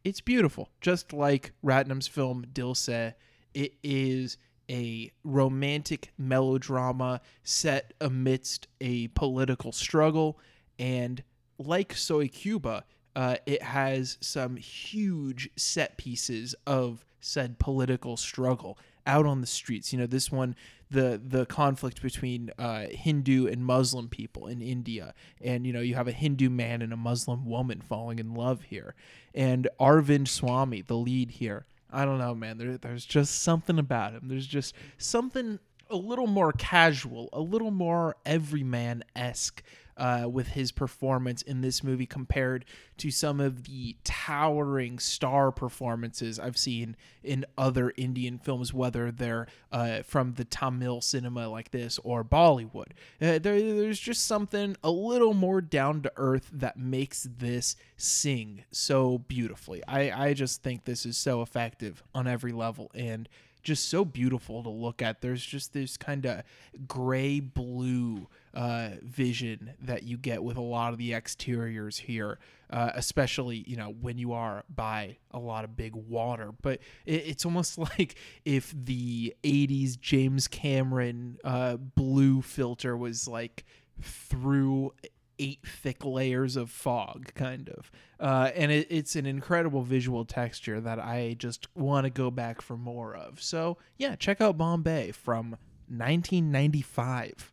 [0.04, 3.16] it's beautiful, just like Ratnam's film Dil Se.
[3.56, 4.38] It is
[4.69, 10.39] a romantic melodrama set amidst a political struggle
[10.80, 11.23] and
[11.58, 12.84] like Soy Cuba,
[13.15, 19.93] uh, it has some huge set pieces of said political struggle out on the streets.
[19.93, 20.56] You know, this one,
[20.91, 25.95] the the conflict between uh, Hindu and Muslim people in India, and you know, you
[25.95, 28.95] have a Hindu man and a Muslim woman falling in love here,
[29.34, 31.65] and Arvind Swami, the lead here.
[31.91, 32.58] I don't know, man.
[32.58, 34.28] There, there's just something about him.
[34.28, 39.64] There's just something a little more casual, a little more everyman esque
[39.98, 42.66] uh, with his performance in this movie compared
[42.98, 49.48] to some of the towering star performances I've seen in other Indian films, whether they're
[49.72, 52.91] uh, from the Tamil cinema like this or Bollywood.
[53.22, 58.64] Uh, there, there's just something a little more down to earth that makes this sing
[58.72, 59.84] so beautifully.
[59.88, 63.28] I, I just think this is so effective on every level and
[63.66, 65.22] just so beautiful to look at.
[65.22, 66.43] There's just this kind of
[66.88, 72.39] gray blue uh, vision that you get with a lot of the exteriors here,
[72.70, 76.53] uh, especially you know when you are by a lot of big water.
[76.61, 83.66] But it, it's almost like if the '80s James Cameron uh, blue filter was like
[84.01, 84.93] through
[85.40, 87.92] eight thick layers of fog, kind of.
[88.20, 92.62] Uh, and it, it's an incredible visual texture that I just want to go back
[92.62, 93.42] for more of.
[93.42, 95.52] So, yeah, check out Bombay from
[95.88, 97.52] 1995.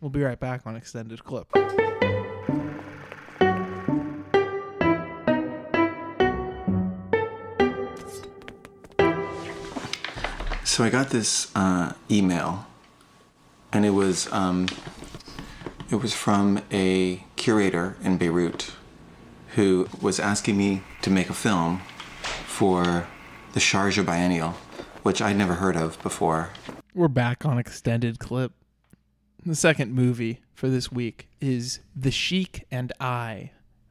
[0.00, 1.46] We'll be right back on Extended Clip.
[10.64, 12.64] So I got this uh, email,
[13.72, 14.66] and it was um,
[15.90, 18.72] it was from a curator in Beirut
[19.56, 21.80] who was asking me to make a film
[22.22, 23.08] for
[23.54, 24.50] the Sharjah Biennial,
[25.02, 26.50] which I'd never heard of before.
[26.94, 28.52] We're back on Extended Clip.
[29.44, 33.50] The second movie for this week is The Sheik and I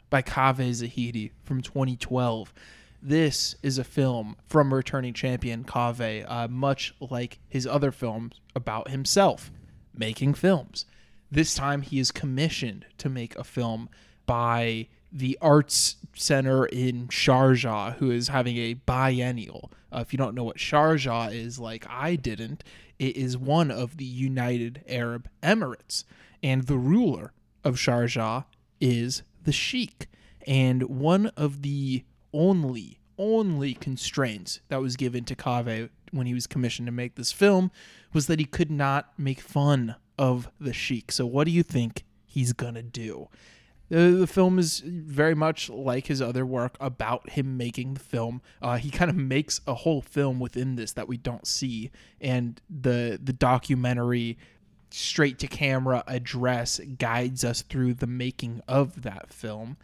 [0.10, 2.54] by Kaveh Zahedi from 2012.
[3.02, 8.90] This is a film from returning champion Kaveh, uh, much like his other films about
[8.90, 9.52] himself
[9.94, 10.86] making films.
[11.32, 13.90] This time he is commissioned to make a film
[14.26, 19.72] by the Arts Center in Sharjah, who is having a biennial.
[19.92, 22.64] Uh, if you don't know what Sharjah is, like I didn't,
[22.98, 26.04] it is one of the United Arab Emirates.
[26.44, 28.46] And the ruler of Sharjah
[28.80, 30.08] is the Sheikh.
[30.48, 36.48] And one of the only, only constraints that was given to Kaveh when he was
[36.48, 37.72] commissioned to make this film
[38.14, 41.12] was that he could not make fun of the Sheikh.
[41.12, 43.30] So, what do you think he's gonna do?
[43.88, 48.44] The, the film is very much like his other work about him making the film.
[48.62, 51.90] Uh, he kind of makes a whole film within this that we don't see,
[52.22, 54.38] and the the documentary
[54.92, 59.78] straight to camera address guides us through the making of that film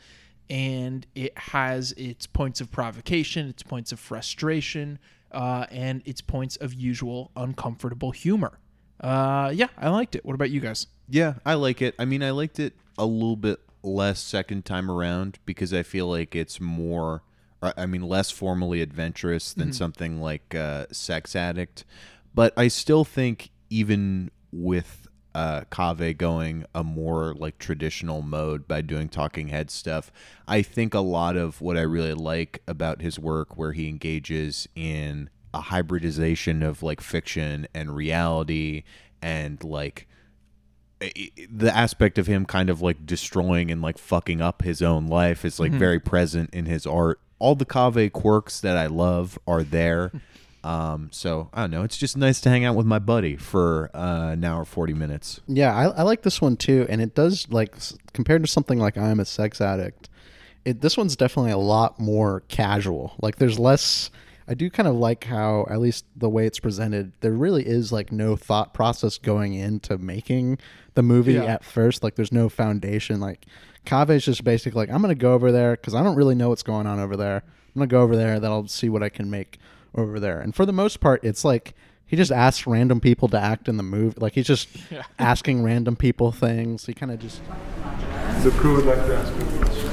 [0.50, 5.00] and it has its points of provocation, its points of frustration,
[5.32, 8.60] uh, and its points of usual uncomfortable humor.
[9.00, 10.26] Uh, yeah, I liked it.
[10.26, 10.88] What about you guys?
[11.10, 11.96] Yeah, I like it.
[12.00, 16.08] I mean, I liked it a little bit less second time around because I feel
[16.08, 17.22] like it's more,
[17.62, 21.84] I mean, less formally adventurous than something like uh, Sex Addict.
[22.34, 28.82] But I still think, even with uh, Kaveh going a more like traditional mode by
[28.82, 30.12] doing talking head stuff,
[30.48, 34.68] I think a lot of what I really like about his work, where he engages
[34.76, 38.84] in a hybridization of like fiction and reality
[39.22, 40.08] and like
[41.02, 44.82] i- i- the aspect of him kind of like destroying and like fucking up his
[44.82, 47.20] own life is like very present in his art.
[47.40, 50.12] All the Kaveh quirks that I love are there.
[50.66, 51.84] Um, so I don't know.
[51.84, 55.40] It's just nice to hang out with my buddy for uh, an hour forty minutes.
[55.48, 57.76] Yeah, I, I like this one too, and it does like
[58.14, 60.10] compared to something like I am a sex addict.
[60.66, 63.14] It this one's definitely a lot more casual.
[63.22, 64.10] Like there's less.
[64.48, 67.12] I do kind of like how at least the way it's presented.
[67.22, 70.60] There really is like no thought process going into making
[70.94, 71.46] the movie Yeah.
[71.46, 72.04] at first.
[72.04, 73.20] Like there's no foundation.
[73.20, 73.46] Like
[73.86, 76.64] Kaveh's just basically like I'm gonna go over there because I don't really know what's
[76.64, 77.38] going on over there.
[77.38, 78.40] I'm gonna go over there.
[78.40, 79.58] Then I'll see what I can make
[79.96, 80.40] over there.
[80.40, 81.74] And for the most part, it's like
[82.06, 84.16] he just asks random people to act in the movie.
[84.20, 84.68] Like he's just
[85.20, 86.86] asking random people things.
[86.86, 87.42] He kind of just
[88.44, 89.90] The crew would like to ask you a question.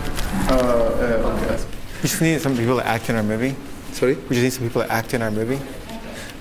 [0.51, 1.65] Uh, uh, okay.
[2.03, 3.57] We just need some people to act in our movie.
[3.93, 4.15] Sorry?
[4.15, 5.61] We just need some people to act in our movie.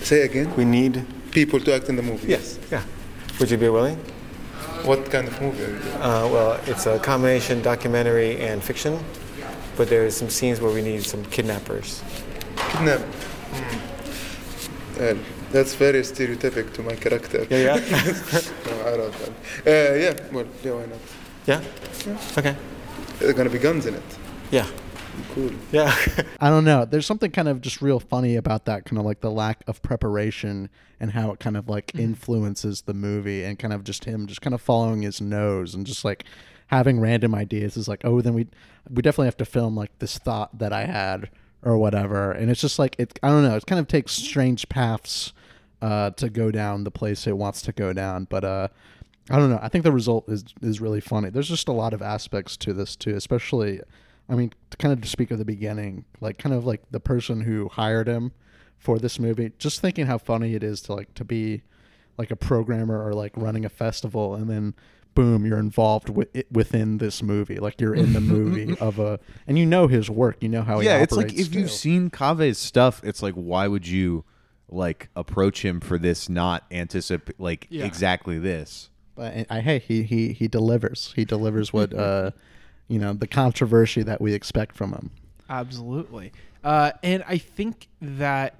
[0.02, 0.54] Say again.
[0.56, 1.06] We need.
[1.32, 2.28] People to act in the movie.
[2.28, 2.60] Yes.
[2.72, 2.84] Yeah.
[3.40, 3.98] Would you be willing?
[4.84, 5.64] What kind of movie?
[5.64, 5.94] are you doing?
[6.02, 8.98] Uh, well, it's a combination documentary and fiction,
[9.78, 12.02] but there's some scenes where we need some kidnappers.
[12.56, 13.02] Kidnap.
[14.98, 15.18] Well,
[15.52, 17.46] that's very stereotypic to my character.
[17.50, 17.76] Yeah, yeah.
[18.66, 19.16] no, I don't.
[19.20, 20.14] Uh, yeah.
[20.32, 20.72] Well, yeah.
[20.74, 21.00] Why not?
[21.46, 21.62] yeah.
[22.38, 22.56] Okay.
[23.20, 24.04] There are gonna be guns in it.
[24.52, 24.68] Yeah.
[25.30, 25.52] Cool.
[25.72, 25.94] Yeah.
[26.40, 26.86] I don't know.
[26.86, 29.82] There's something kind of just real funny about that kind of like the lack of
[29.82, 34.28] preparation and how it kind of like influences the movie and kind of just him
[34.28, 36.26] just kind of following his nose and just like
[36.68, 38.48] having random ideas is like, "Oh, then we
[38.90, 41.30] we definitely have to film like this thought that I had
[41.64, 44.68] or whatever." And it's just like it I don't know, it kind of takes strange
[44.70, 45.34] paths
[45.82, 48.68] uh to go down the place it wants to go down, but uh
[49.30, 49.60] I don't know.
[49.62, 51.30] I think the result is is really funny.
[51.30, 53.82] There's just a lot of aspects to this too, especially
[54.32, 57.02] I mean, to kind of to speak of the beginning, like kind of like the
[57.02, 58.32] person who hired him
[58.78, 61.64] for this movie, just thinking how funny it is to like to be
[62.18, 64.74] like a programmer or like running a festival and then
[65.14, 67.58] boom, you're involved with it within this movie.
[67.58, 70.80] Like you're in the movie of a and you know his work, you know how
[70.80, 74.24] he yeah, it's like if you've seen Kaveh's stuff, it's like why would you
[74.70, 77.84] like approach him for this not anticipate like Yeah.
[77.84, 78.90] exactly this.
[79.14, 81.12] But I hey he he he delivers.
[81.18, 82.32] He delivers what uh
[82.92, 85.12] you know the controversy that we expect from him.
[85.50, 86.34] Absolutely.
[86.64, 88.56] Uh, and I think that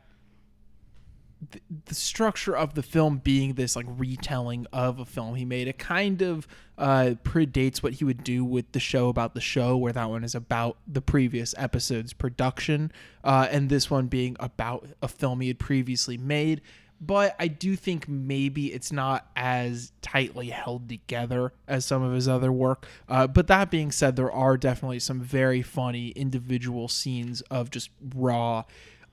[1.52, 5.68] th- the structure of the film being this like retelling of a film he made,
[5.68, 9.78] it kind of uh, predates what he would do with the show about the show,
[9.78, 12.92] where that one is about the previous episode's production,
[13.24, 16.62] uh, and this one being about a film he had previously made.
[17.04, 22.28] But I do think maybe it's not as tightly held together as some of his
[22.28, 22.86] other work.
[23.10, 27.90] Uh, but that being said, there are definitely some very funny individual scenes of just
[28.14, 28.66] raw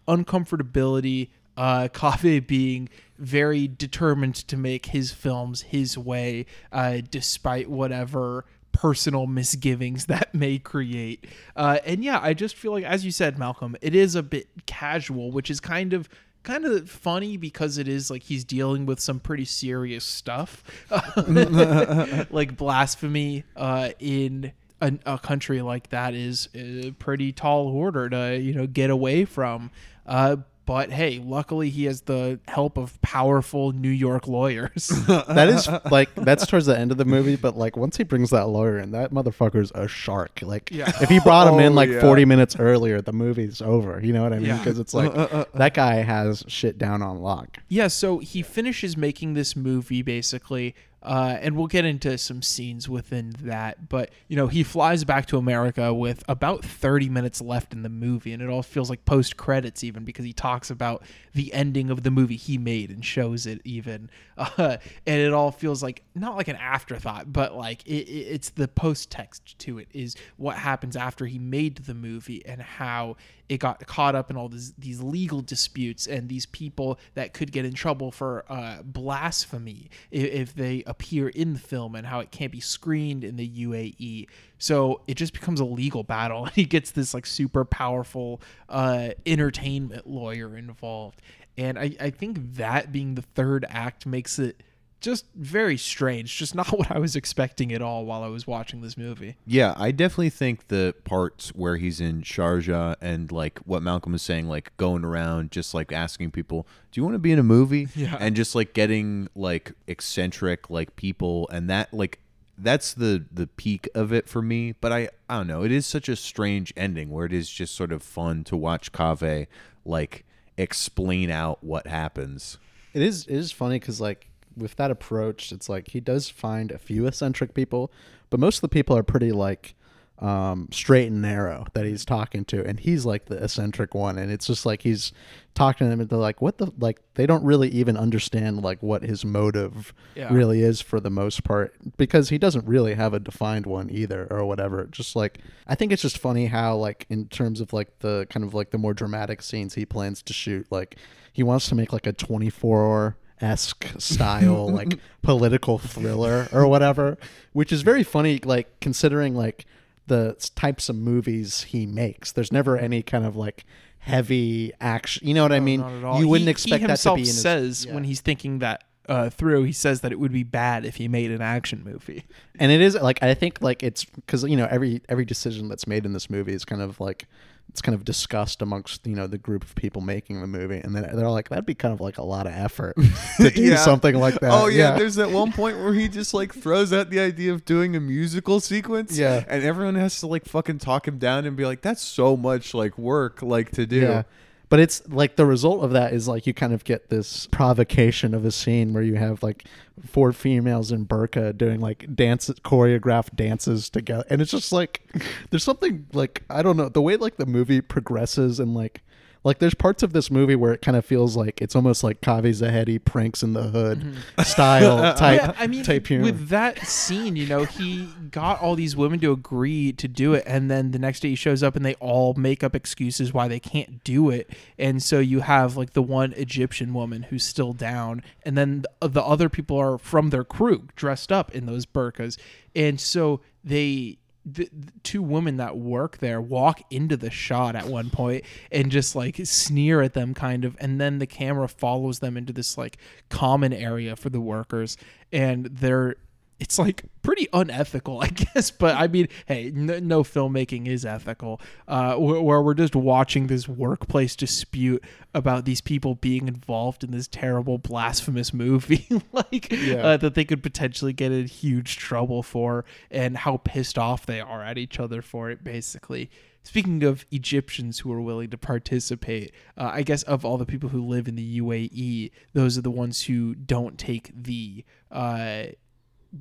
[0.07, 1.31] uncomfortability.
[1.57, 9.27] Uh, Kaveh being very determined to make his films his way, uh, despite whatever personal
[9.27, 11.27] misgivings that may create.
[11.57, 14.49] Uh, and yeah, I just feel like, as you said, Malcolm, it is a bit
[14.67, 16.09] casual, which is kind of
[16.43, 20.63] kind of funny because it is like he's dealing with some pretty serious stuff.
[22.31, 28.39] Like blasphemy uh, in a, a country like that is a pretty tall order to
[28.39, 29.71] you know get away from.
[30.07, 30.37] Uh,
[30.69, 36.15] but hey luckily he has the help of powerful new york lawyers that is like
[36.15, 38.91] that's towards the end of the movie, but like once he brings that lawyer in,
[38.91, 40.41] that motherfucker's a shark.
[40.43, 40.93] Like Yeah.
[41.01, 42.01] if he brought him in Oh, like yeah.
[42.03, 43.99] 40 minutes earlier, the movie's over.
[44.05, 44.49] You know what I mean?
[44.49, 44.59] Yeah.
[44.59, 45.13] Because it's like
[45.55, 47.57] that guy has shit down on lock.
[47.69, 52.89] Yeah, so he finishes making this movie basically, uh, and we'll get into some scenes
[52.89, 53.89] within that.
[53.89, 57.89] But you know, he flies back to America with about thirty minutes left in the
[57.89, 61.91] movie, and it all feels like post credits even because he talks about the ending
[61.91, 66.03] of the movie he made and shows it even, uh, and it all feels like
[66.15, 70.57] not like an afterthought, but like it, it's the post text to it is what
[70.57, 73.17] happens after he made the movie and how
[73.49, 77.51] it got caught up in all these these legal disputes and these people that could
[77.51, 82.21] get in trouble for uh, blasphemy if, if they appear in the film and how
[82.21, 84.29] it can't be screened in the UAE.
[84.59, 89.11] So it just becomes a legal battle, and he gets this like super powerful uh,
[89.25, 91.23] entertainment lawyer involved.
[91.57, 94.63] And I, I think that being the third act makes it
[95.01, 98.81] just very strange, just not what I was expecting at all while I was watching
[98.81, 99.37] this movie.
[99.47, 104.23] Yeah, I definitely think the parts where he's in Sharjah and like what Malcolm was
[104.23, 107.45] saying, like going around just like asking people, "Do you want to be in a
[107.45, 108.17] movie?" Yeah.
[108.21, 112.21] and just like getting like eccentric like people, and that like
[112.57, 114.73] that's the the peak of it for me.
[114.81, 117.75] But I I don't know, it is such a strange ending where it is just
[117.75, 119.47] sort of fun to watch Kaveh
[119.85, 120.25] like
[120.57, 122.59] explain out what happens.
[122.95, 124.28] It is it is funny because like
[124.61, 127.91] with that approach, it's like he does find a few eccentric people,
[128.31, 129.75] but most of the people are pretty like
[130.21, 134.33] um, straight and narrow that he's talking to, and he's like the eccentric one, and
[134.33, 135.13] it's just like he's
[135.55, 138.83] talking to them, and they're like, "What the like?" They don't really even understand like
[138.83, 140.33] what his motive Yeah.
[140.35, 144.27] really is for the most part, because he doesn't really have a defined one either,
[144.29, 144.87] or whatever.
[144.91, 145.39] Just like
[145.69, 148.71] I think it's just funny how like in terms of like the kind of like
[148.71, 150.97] the more dramatic scenes he plans to shoot, like
[151.33, 157.17] he wants to make like a twenty four esque style like political thriller or whatever
[157.53, 159.65] which is very funny like considering like
[160.07, 163.65] the types of movies he makes there's never any kind of like
[163.99, 166.21] heavy action you know what i mean Not at all.
[166.21, 167.95] you wouldn't He- expect he that to be in his, says yeah.
[167.95, 171.09] when he's thinking that uh, through, he says that it would be bad if he
[171.09, 172.25] made an action movie.
[172.59, 175.87] and it is like i think like it's because you know every every decision that's
[175.87, 177.25] made in this movie is kind of like
[177.71, 180.95] it's kind of discussed amongst you know the group of people making the movie and
[180.97, 182.97] then they're like that'd be kind of like a lot of effort
[183.37, 183.77] to do Yeah.
[183.77, 187.11] something like that Oh yeah, there's that one point where he just like throws out
[187.11, 189.19] the idea of doing a musical sequence.
[189.19, 189.45] Yeah.
[189.49, 192.75] and everyone has to like fucking talk him down and be like, "That's so much
[192.75, 194.23] like work like to do." Yeah.
[194.69, 198.35] But it's like the result of that is like you kind of get this provocation
[198.35, 199.65] of a scene where you have like
[200.05, 204.25] four females in burqa doing like dance choreographed dances together.
[204.29, 205.03] And it's just like
[205.51, 209.03] there's something like I don't know the way like the movie progresses and like
[209.45, 212.21] like there's parts of this movie where it kind of feels like it's almost like
[212.21, 214.43] Kaveh Zahedi pranks in the hood mm-hmm.
[214.43, 216.25] style type yeah, I mean, type humor.
[216.25, 220.45] with that scene, you know, he got all these women to agree to do it,
[220.47, 223.49] and then the next day he shows up and they all make up excuses why
[223.49, 227.73] they can't do it, and so you have like the one Egyptian woman who's still
[227.73, 231.67] down, and then the, uh, the other people are from their crew dressed up in
[231.67, 232.39] those burqas,
[232.75, 234.19] and so they.
[234.51, 238.91] The, the two women that work there walk into the shot at one point and
[238.91, 242.79] just like sneer at them kind of and then the camera follows them into this
[242.79, 244.97] like common area for the workers
[245.33, 246.17] and they're
[246.61, 248.71] it's like pretty unethical, I guess.
[248.71, 251.61] But I mean, hey, n- no filmmaking is ethical.
[251.87, 255.03] Uh, where we're just watching this workplace dispute
[255.35, 259.97] about these people being involved in this terrible, blasphemous movie, like Yeah.
[259.97, 264.41] uh, that they could potentially get in huge trouble for, and how pissed off they
[264.41, 266.31] are at each other for it, basically.
[266.65, 270.91] Speaking of Egyptians who are willing to participate, uh, I guess of all the people
[270.91, 275.67] who live in the UAE, those are the ones who don't take the uh,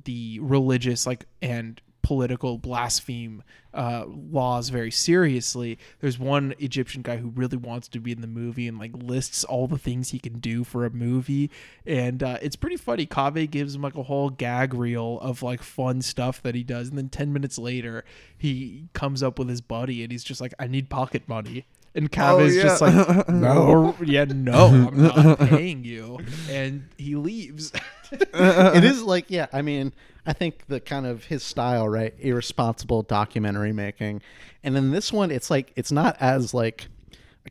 [0.04, 3.42] the religious like and political blaspheme
[3.74, 5.78] uh, laws very seriously.
[6.00, 9.44] There's one Egyptian guy who really wants to be in the movie and like lists
[9.44, 11.50] all the things he can do for a movie,
[11.84, 13.06] and uh, it's pretty funny.
[13.06, 16.88] Kaveh gives him like a whole gag reel of like fun stuff that he does,
[16.88, 18.04] and then ten minutes later
[18.36, 21.66] he comes up with his buddy and he's just like, "I need pocket money."
[21.98, 22.88] And Kaveh's Oh, just yeah.
[23.16, 23.94] like, No.
[24.02, 26.18] yeah, no, I'm not paying you.
[26.48, 27.72] And he leaves.
[28.12, 29.92] it is like yeah i mean
[30.24, 34.22] i think the kind of his style right irresponsible documentary making
[34.64, 36.88] and in this one it's like it's not as like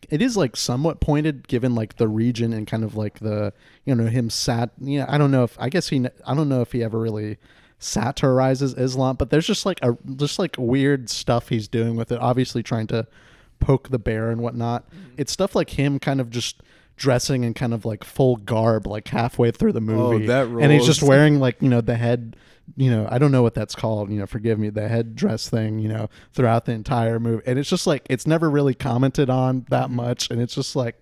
[0.10, 3.54] it is like somewhat pointed given like the region and kind of like the
[3.86, 6.50] you know him sat you know i don't know if i guess he i don't
[6.50, 7.38] know if he ever really
[7.78, 12.20] satirizes islam but there's just like a just like weird stuff he's doing with it
[12.20, 13.06] obviously trying to
[13.60, 14.90] poke the bear and whatnot.
[14.90, 15.16] Mm-hmm.
[15.18, 16.62] It's stuff like him kind of just
[16.98, 20.26] dressing in kind of like full garb like halfway through the oh, movie.
[20.26, 22.36] Oh, that and he's just wearing like you know the head
[22.76, 25.48] you know i don't know what that's called you know forgive me the head dress
[25.48, 27.44] thing you know throughout the entire movie.
[27.46, 29.96] And it's just like it's never really commented on that mm-hmm.
[29.96, 30.30] much.
[30.32, 31.02] And it's just like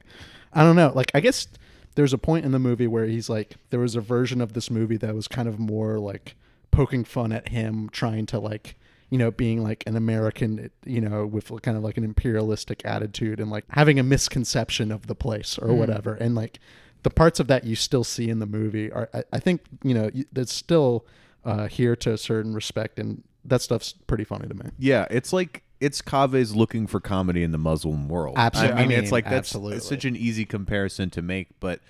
[0.53, 0.91] i don't know.
[0.93, 1.47] Like i guess
[1.95, 4.69] there's a point in the movie where he's like there was a version of this
[4.69, 6.35] movie that was kind of more like
[6.71, 8.75] poking fun at him trying to like
[9.09, 13.39] you know being like an american you know with kind of like an imperialistic attitude
[13.39, 15.77] and like having a misconception of the place or Mhm.
[15.77, 16.59] whatever and like
[17.03, 19.93] the parts of that you still see in the movie are i, I think you
[19.93, 21.05] know it's still
[21.43, 25.31] uh, here to a certain respect and that stuff's pretty funny to me Yeah, it's
[25.31, 28.35] like it's Kaveh's looking for comedy in the Muslim world.
[28.37, 28.81] Absolutely.
[28.81, 29.77] I mean, I it's like that's absolutely.
[29.77, 31.81] it's such an easy comparison to make, but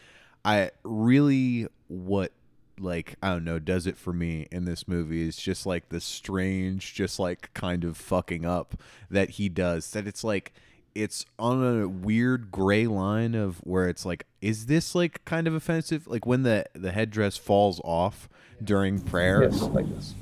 [0.43, 2.33] I really what
[2.79, 6.01] like I don't know does it for me in this movie is just like the
[6.01, 9.91] strange, just like kind of fucking up that he does.
[9.91, 10.53] That it's like
[10.93, 15.53] it's on a weird gray line of where it's like, is this like kind of
[15.53, 16.07] offensive?
[16.07, 18.29] Like when the the headdress falls off
[18.63, 19.43] during prayer.
[19.43, 20.13] Yes, like this.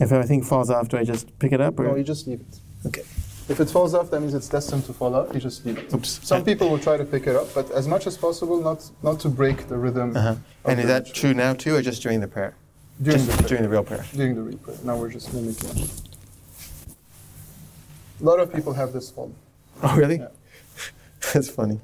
[0.00, 1.84] If everything falls off, do I just pick it up or?
[1.84, 2.60] No, you just leave it.
[2.86, 3.02] Okay.
[3.48, 5.34] If it falls off, that means it's destined to fall off.
[5.34, 6.06] You just leave it.
[6.06, 9.18] Some people will try to pick it up, but as much as possible, not not
[9.20, 10.16] to break the rhythm.
[10.16, 10.36] Uh-huh.
[10.64, 12.54] And is the that true now too, or just during the prayer?
[13.00, 13.48] During Just the prayer.
[13.48, 14.04] during the real prayer.
[14.14, 14.76] During the real prayer.
[14.84, 15.88] Now we're just mimicking.
[18.20, 19.32] A lot of people have this fault.
[19.82, 20.18] Oh, really?
[20.18, 20.28] Yeah.
[21.32, 21.80] That's funny.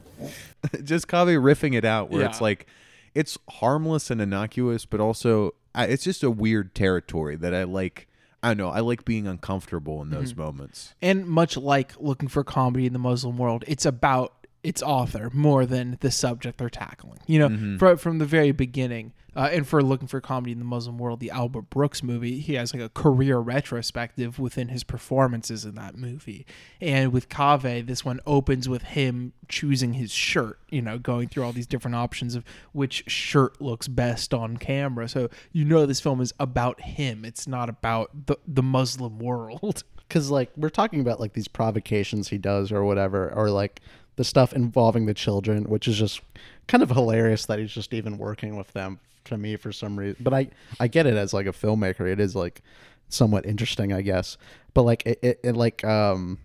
[0.85, 2.67] just Kaveh riffing it out where it's like
[3.15, 8.08] it's harmless and innocuous, but also it's just a weird territory that I like.
[8.43, 8.69] I don't know.
[8.71, 10.95] I like being uncomfortable in those moments.
[11.03, 15.67] And much like looking for comedy in the Muslim world, it's about its author more
[15.67, 17.19] than the subject they're tackling.
[17.27, 17.79] You know, Mhm.
[17.79, 19.13] fro- from the very beginning.
[19.39, 22.55] Uh, and for looking for comedy in the Muslim world, the Albert Brooks movie, he
[22.55, 26.45] has like a career retrospective within his performances in that movie.
[26.81, 31.45] And with Kaveh, this one opens with him choosing his shirt, you know, going through
[31.45, 35.09] all these different options of which shirt looks best on camera.
[35.09, 37.25] So you know this film is about him.
[37.25, 39.85] It's not about the, the Muslim world.
[40.09, 43.83] because like we're talking about like these provocations he does or whatever or like
[44.17, 46.23] the stuff involving the children which is just
[46.67, 48.99] kind of hilarious that he's just even working with them
[49.29, 50.49] to me for some reason but i
[50.81, 52.11] i get it as like a filmmaker.
[52.11, 52.63] It is like
[53.09, 54.37] somewhat interesting i guess.
[54.75, 56.39] But like it, it, it like um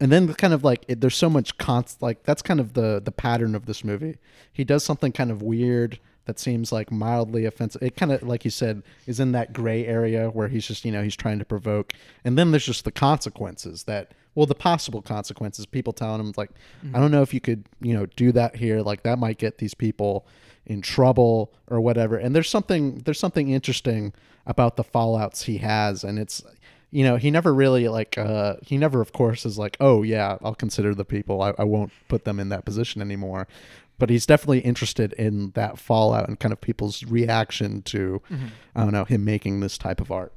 [0.00, 3.00] and then kind of like it, there's so much const like that's kind of the
[3.04, 4.16] the pattern of this movie.
[4.52, 7.82] He does something kind of weird that seems like mildly offensive.
[7.82, 10.92] It kind of like you said is in that gray area where he's just you
[10.92, 11.92] know he's trying to provoke.
[12.24, 15.66] And then there's just the consequences that well the possible consequences.
[15.66, 16.50] People telling him like
[16.94, 18.80] i don't know if you could you know do that here.
[18.80, 20.26] Like that might get these people
[20.66, 22.16] in trouble or whatever.
[22.16, 24.12] And there's something there's something interesting
[24.46, 26.04] about the fallouts he has.
[26.04, 26.42] And it's
[26.90, 30.38] you know he never really like uh he never of course is like oh yeah
[30.42, 31.42] i'll consider the people.
[31.42, 33.46] I, I won't put them in that position anymore.
[33.98, 38.22] But he's definitely interested in that fallout and kind of people's reaction to
[38.74, 40.32] i don't know him making this type of art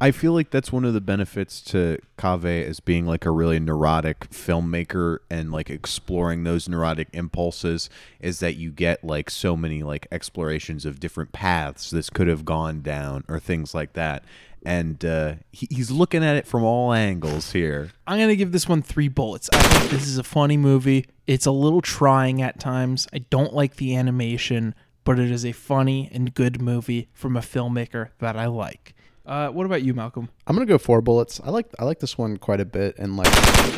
[0.00, 3.58] I feel like that's one of the benefits to Kaveh as being like a really
[3.58, 9.82] neurotic filmmaker and like exploring those neurotic impulses is that you get like so many
[9.82, 14.24] like explorations of different paths this could have gone down or things like that.
[14.64, 17.90] And uh, he, he's looking at it from all angles here.
[18.06, 19.48] I'm gonna give this one three bullets.
[19.52, 21.06] I think this is a funny movie.
[21.26, 23.06] It's a little trying at times.
[23.12, 24.74] I don't like the animation,
[25.04, 28.94] but it is a funny and good movie from a filmmaker that I like.
[29.28, 30.30] Uh, what about you, Malcolm?
[30.46, 31.40] I'm gonna go four bullets.
[31.44, 33.32] I like I like this one quite a bit, and like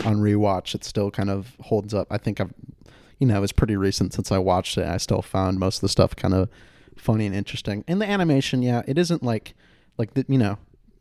[0.07, 2.07] on rewatch, it still kind of holds up.
[2.11, 2.55] I think I've,
[3.18, 4.86] you know, it's pretty recent since I watched it.
[4.86, 6.48] I still found most of the stuff kind of
[6.96, 7.84] funny and interesting.
[7.88, 9.55] And the animation, yeah, it isn't like
[9.98, 10.57] like the you know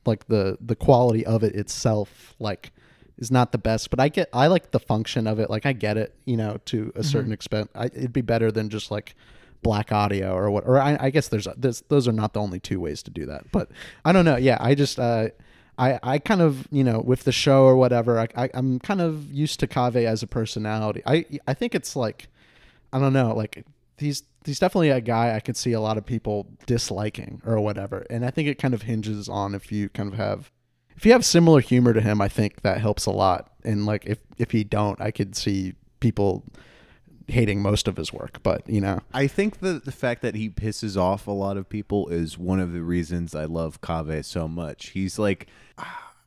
[0.05, 2.71] like the the quality of it itself like
[3.17, 5.73] is not the best but i get i like the function of it like i
[5.73, 9.15] get it you know to a certain extent I, it'd be better than just like
[9.61, 12.59] black audio or what or i, I guess there's, there's those are not the only
[12.59, 13.69] two ways to do that but
[14.05, 15.29] i don't know yeah i just uh
[15.77, 18.99] I, I kind of you know with the show or whatever I, I I'm kind
[18.99, 21.01] of used to Kaveh as a personality.
[21.05, 22.27] I I think it's like
[22.91, 23.65] I don't know like
[23.97, 28.05] he's he's definitely a guy I could see a lot of people disliking or whatever.
[28.09, 30.51] And I think it kind of hinges on if you kind of have
[30.97, 33.51] if you have similar humor to him, I think that helps a lot.
[33.63, 36.43] And like if if he don't, I could see people
[37.29, 38.41] hating most of his work.
[38.43, 41.69] But you know, I think the the fact that he pisses off a lot of
[41.69, 44.87] people is one of the reasons I love Kaveh so much.
[44.89, 45.47] He's like,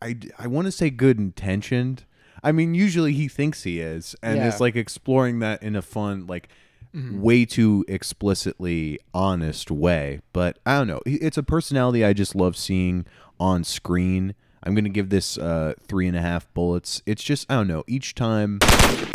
[0.01, 2.05] I, I want to say good intentioned.
[2.43, 4.49] I mean, usually he thinks he is, and Yeah.
[4.49, 6.49] is like exploring that in a fun, like,
[6.95, 7.21] mm-hmm.
[7.23, 10.21] way too explicitly honest way.
[10.33, 11.01] But I don't know.
[11.07, 13.07] It's a personality I just love seeing
[13.39, 14.35] on screen.
[14.63, 17.03] I'm gonna give this uh, three and a half bullets.
[17.07, 17.85] It's just I don't know.
[17.87, 18.59] Each time,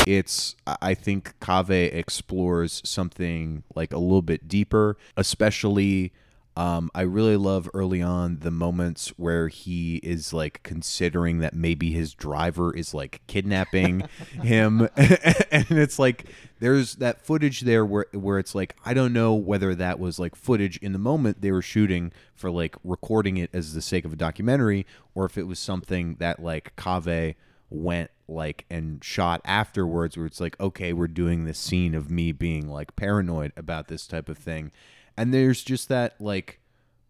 [0.06, 6.12] it's I think Kaveh explores something like a little bit deeper, especially.
[6.58, 11.92] Um, I really love early on the moments where he is like considering that maybe
[11.92, 14.08] his driver is like kidnapping
[14.42, 16.24] him, and it's like
[16.58, 20.34] there's that footage there where where it's like I don't know whether that was like
[20.34, 24.12] footage in the moment they were shooting for like recording it as the sake of
[24.12, 24.84] a documentary,
[25.14, 27.36] or if it was something that like Kaveh
[27.70, 32.32] went like and shot afterwards where it's like okay we're doing this scene of me
[32.32, 34.72] being like paranoid about this type of thing
[35.18, 36.60] and there's just that like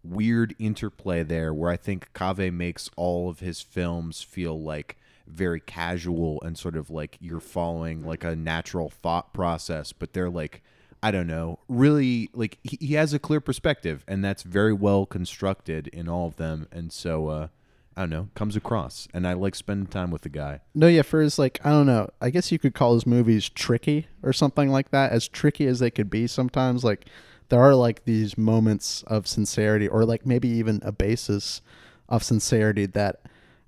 [0.03, 4.97] weird interplay there where I think Kaveh makes all of his films feel like
[5.27, 10.31] very casual and sort of like you're following like a natural thought process, but they're
[10.31, 10.63] like
[11.03, 15.05] I don't know, really like he, he has a clear perspective and that's very well
[15.05, 16.67] constructed in all of them.
[16.73, 17.49] And so uh
[17.95, 20.61] I don't know, comes across and I like spending time with the guy.
[20.75, 22.09] no, yeah, for his like I don't know.
[22.23, 25.13] I guess you could call his movies tricky or something like that.
[25.13, 27.07] As tricky as they could be sometimes, like
[27.49, 31.61] there are like these moments of sincerity or like maybe even a basis
[32.09, 33.21] of sincerity that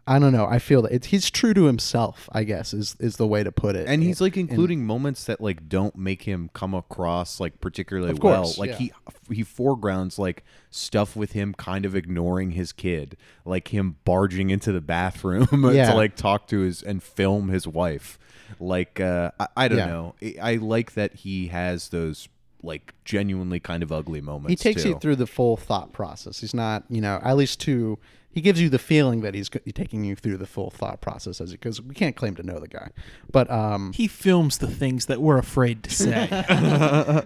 [0.06, 0.46] I don't know.
[0.46, 2.28] I feel that it's, he's true to himself.
[2.32, 3.86] I guess is is the way to put it.
[3.86, 8.10] and he's like And- including moments that like don't make him come across like particularly
[8.10, 8.76] Of well like yeah.
[8.76, 8.92] he
[9.30, 14.72] he foregrounds like stuff with him kind of ignoring his kid like him barging into
[14.72, 15.90] the bathroom Yeah.
[15.90, 18.18] to like talk to his and film his wife
[18.58, 19.86] like uh i, I don't Yeah.
[19.86, 22.28] know I, I like that he has those
[22.62, 26.40] like genuinely kind of ugly moments he takes you through the full thought process.
[26.40, 27.98] He's not, you know, at least to
[28.32, 31.50] he gives you the feeling that he's taking you through the full thought process as
[31.50, 32.90] because we can't claim to know the guy,
[33.32, 36.28] but um, He films the things that we're afraid to say.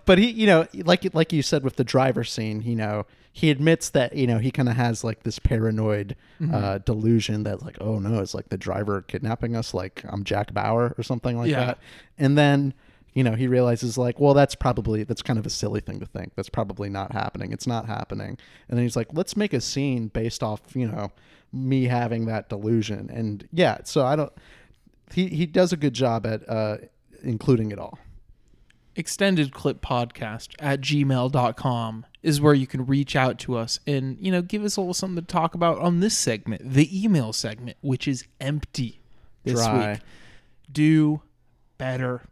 [0.07, 3.51] but he, you know, like like you said with the driver scene, you know, he
[3.51, 6.17] admits that you know he kind of has like this paranoid
[6.53, 10.55] uh, delusion that like, oh no, it's like the driver kidnapping us, like I'm Jack
[10.55, 11.67] Bauer or something like Yeah.
[11.67, 11.79] that,
[12.19, 12.73] and then.
[13.15, 16.07] You know, he realizes like, well, that's probably that's kind of a silly thing to
[16.07, 16.35] think.
[16.35, 17.53] That's probably not happening.
[17.53, 18.37] It's not happening.
[18.69, 21.13] And then he's like, let's make a scene based off, you know,
[21.53, 23.09] me having that delusion.
[23.13, 24.33] And yeah, so I don't.
[25.13, 26.79] He he does a good job at uh,
[27.23, 27.99] including it all.
[28.97, 34.33] extended clip podcast at gmail.com is where you can reach out to us and you
[34.33, 37.77] know give us a little something to talk about on this segment the email segment
[37.81, 39.01] which is empty
[39.45, 39.93] this Dry.
[39.93, 40.01] week
[40.71, 41.23] do
[41.77, 42.23] better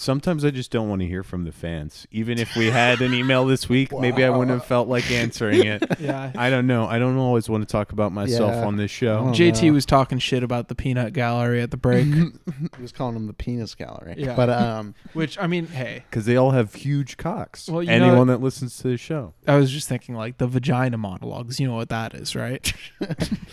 [0.00, 2.06] Sometimes I just don't want to hear from the fans.
[2.10, 5.66] Even if we had an email this week, maybe I wouldn't have felt like answering
[5.66, 5.82] it.
[6.00, 6.32] Yeah.
[6.34, 6.86] I don't know.
[6.86, 8.64] I don't always want to talk about myself Yeah.
[8.66, 9.24] on this show.
[9.34, 9.72] Jt no.
[9.74, 13.34] was talking shit about the peanut gallery at the break He was calling them the
[13.34, 14.14] penis gallery.
[14.16, 14.34] Yeah.
[14.34, 17.68] But um, which i mean hey Because they all have huge cocks.
[17.68, 19.34] Well, you Anyone know- that listens to the show.
[19.46, 22.72] i was just thinking like the vagina monologues you know what that is right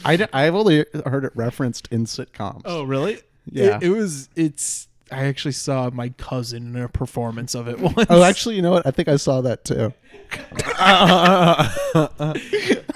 [0.06, 2.62] I d- I've only heard it referenced in sitcoms.
[2.64, 3.20] oh really
[3.52, 3.78] Yeah.
[3.78, 8.06] it, it was it's i actually saw my cousin in a performance of it once
[8.10, 8.86] Oh, actually, you know what?
[8.86, 9.94] I think I saw that too.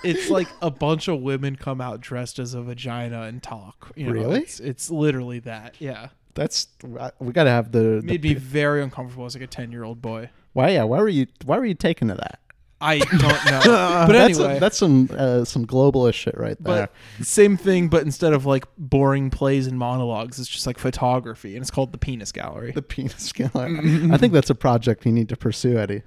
[0.03, 3.91] it's like a bunch of women come out dressed as a vagina and talk.
[3.95, 4.39] You know, Really?
[4.41, 5.75] It's, it's literally that.
[5.79, 6.09] Yeah.
[6.33, 7.79] That's uh, we got to have the.
[7.79, 10.29] the Made me very uncomfortable as like a 10 year old boy.
[10.53, 10.69] why?
[10.69, 10.83] Yeah.
[10.83, 11.27] Why were you?
[11.45, 12.39] Why were you taken to that?
[12.81, 13.61] I don't know.
[14.07, 14.59] but that's anyway.
[14.59, 16.89] that's some uh, some globalist shit right there.
[17.17, 21.55] but same thing, but instead of like boring plays and monologues, it's just like photography,
[21.55, 22.71] and it's called the Penis Gallery.
[22.71, 24.11] the penis gallery.
[24.11, 26.01] I think that's a project you need to pursue, Eddie.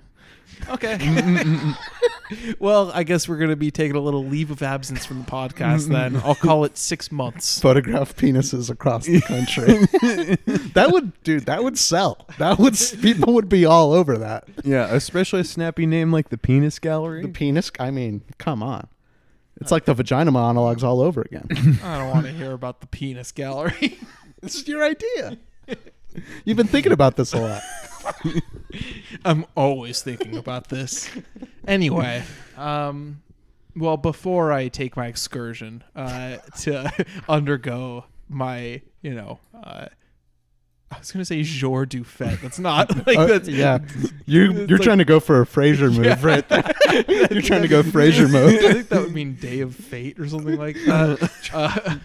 [0.68, 0.98] Okay.
[2.58, 5.30] Well, I guess we're going to be taking a little leave of absence from the
[5.30, 6.16] podcast then.
[6.24, 7.60] I'll call it six months.
[7.60, 9.66] Photograph penises across the country.
[10.72, 11.46] that would, dude.
[11.46, 12.26] That would sell.
[12.38, 12.76] That would.
[13.02, 14.48] People would be all over that.
[14.64, 17.22] Yeah, especially a snappy name like the Penis Gallery.
[17.22, 17.70] The penis.
[17.78, 18.88] I mean, come on.
[19.60, 21.46] It's like the vagina monologues all over again.
[21.82, 23.98] I don't want to hear about the penis gallery.
[24.40, 25.38] this is your idea.
[26.44, 27.62] You've been thinking about this a lot.
[29.24, 31.10] I'm always thinking about this.
[31.66, 32.22] Anyway,
[32.56, 33.22] um,
[33.76, 36.90] well, before I take my excursion uh, to
[37.28, 39.86] undergo my, you know, uh,
[40.90, 42.40] I was gonna say jour du fait.
[42.40, 43.78] That's not like Uh, that's yeah,
[44.26, 46.18] You you're like- trying to go for a Frasier move, Yeah.
[46.22, 47.30] right?
[47.32, 48.60] You're trying to go Frasier I mode.
[48.60, 51.30] think that would mean day of fate or something like that.
[51.52, 51.96] Uh,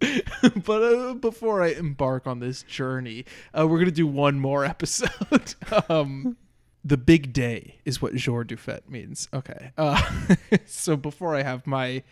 [0.64, 3.24] but uh, before I embark on this journey,
[3.56, 5.54] uh, we're gonna do one more episode.
[5.88, 6.36] um,
[6.84, 9.28] the big day is what jour du fait means.
[9.34, 9.72] Okay.
[9.76, 10.00] Uh,
[10.66, 12.02] so before I have my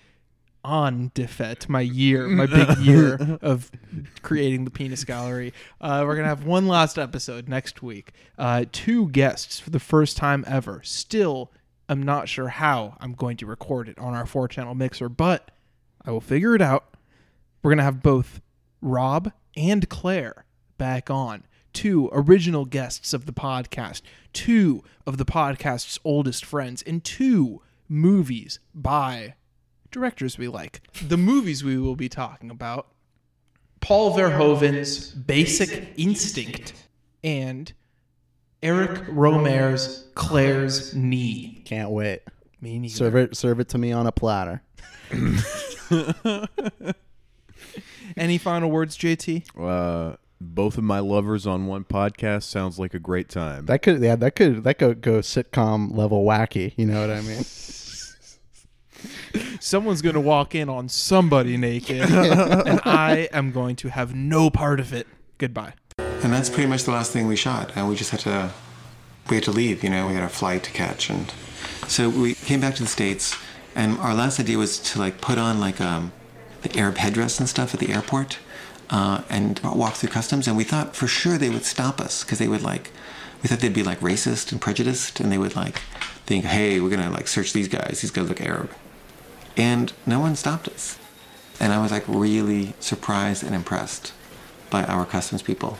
[0.65, 3.71] on de fait, my year, my big year of
[4.23, 8.13] creating the penis gallery, uh, we're gonna have one last episode next week.
[8.39, 10.81] Uh, two guests for the first time ever.
[10.83, 11.53] Still,
[11.89, 15.51] I'm not sure how I'm going to record it on our four channel mixer, but
[16.05, 16.94] I will figure it out.
[17.65, 18.43] We're going to have both
[18.83, 20.45] Rob and Claire
[20.77, 24.03] back on, two original guests of the podcast,
[24.35, 29.37] two of the podcast's oldest friends, and two movies by
[29.91, 30.83] directors we like.
[31.09, 32.89] The movies we will be talking about
[33.81, 36.75] Paul Verhoeven's Basic Instinct
[37.23, 37.73] and
[38.63, 41.63] Eric Rohmer's Claire's Knee.
[41.65, 42.21] Can't wait.
[42.61, 42.95] Me neither.
[42.95, 44.63] Serve it, serve it to me on a platter.
[48.17, 49.45] Any final words, JT?
[49.59, 53.67] Uh, both of my lovers on one podcast sounds like a great time.
[53.67, 56.75] That could, yeah, that could, that could go sitcom level wacky.
[56.77, 57.45] You know what I mean?
[59.61, 64.51] Someone's going to walk in on somebody naked, and I am going to have no
[64.51, 65.07] part of it.
[65.39, 65.75] Goodbye.
[65.99, 67.73] And that's pretty much the last thing we shot.
[67.77, 68.51] And we just had to,
[69.29, 71.11] we had to leave, you know, we had a flight to catch.
[71.11, 71.33] And
[71.87, 73.37] so we came back to the States
[73.75, 76.13] and our last idea was to like put on like um,
[76.65, 78.39] the Arab headdress and stuff at the airport
[78.91, 80.49] uh, and walk through customs.
[80.49, 82.91] And we thought for sure they would stop us because they would like,
[83.43, 85.81] we thought they'd be like racist and prejudiced and they would like
[86.27, 88.01] think, hey, we're gonna like search these guys.
[88.01, 88.71] These guys look Arab.
[89.57, 90.99] And no one stopped us.
[91.61, 94.13] And I was like really surprised and impressed
[94.71, 95.79] by our customs people.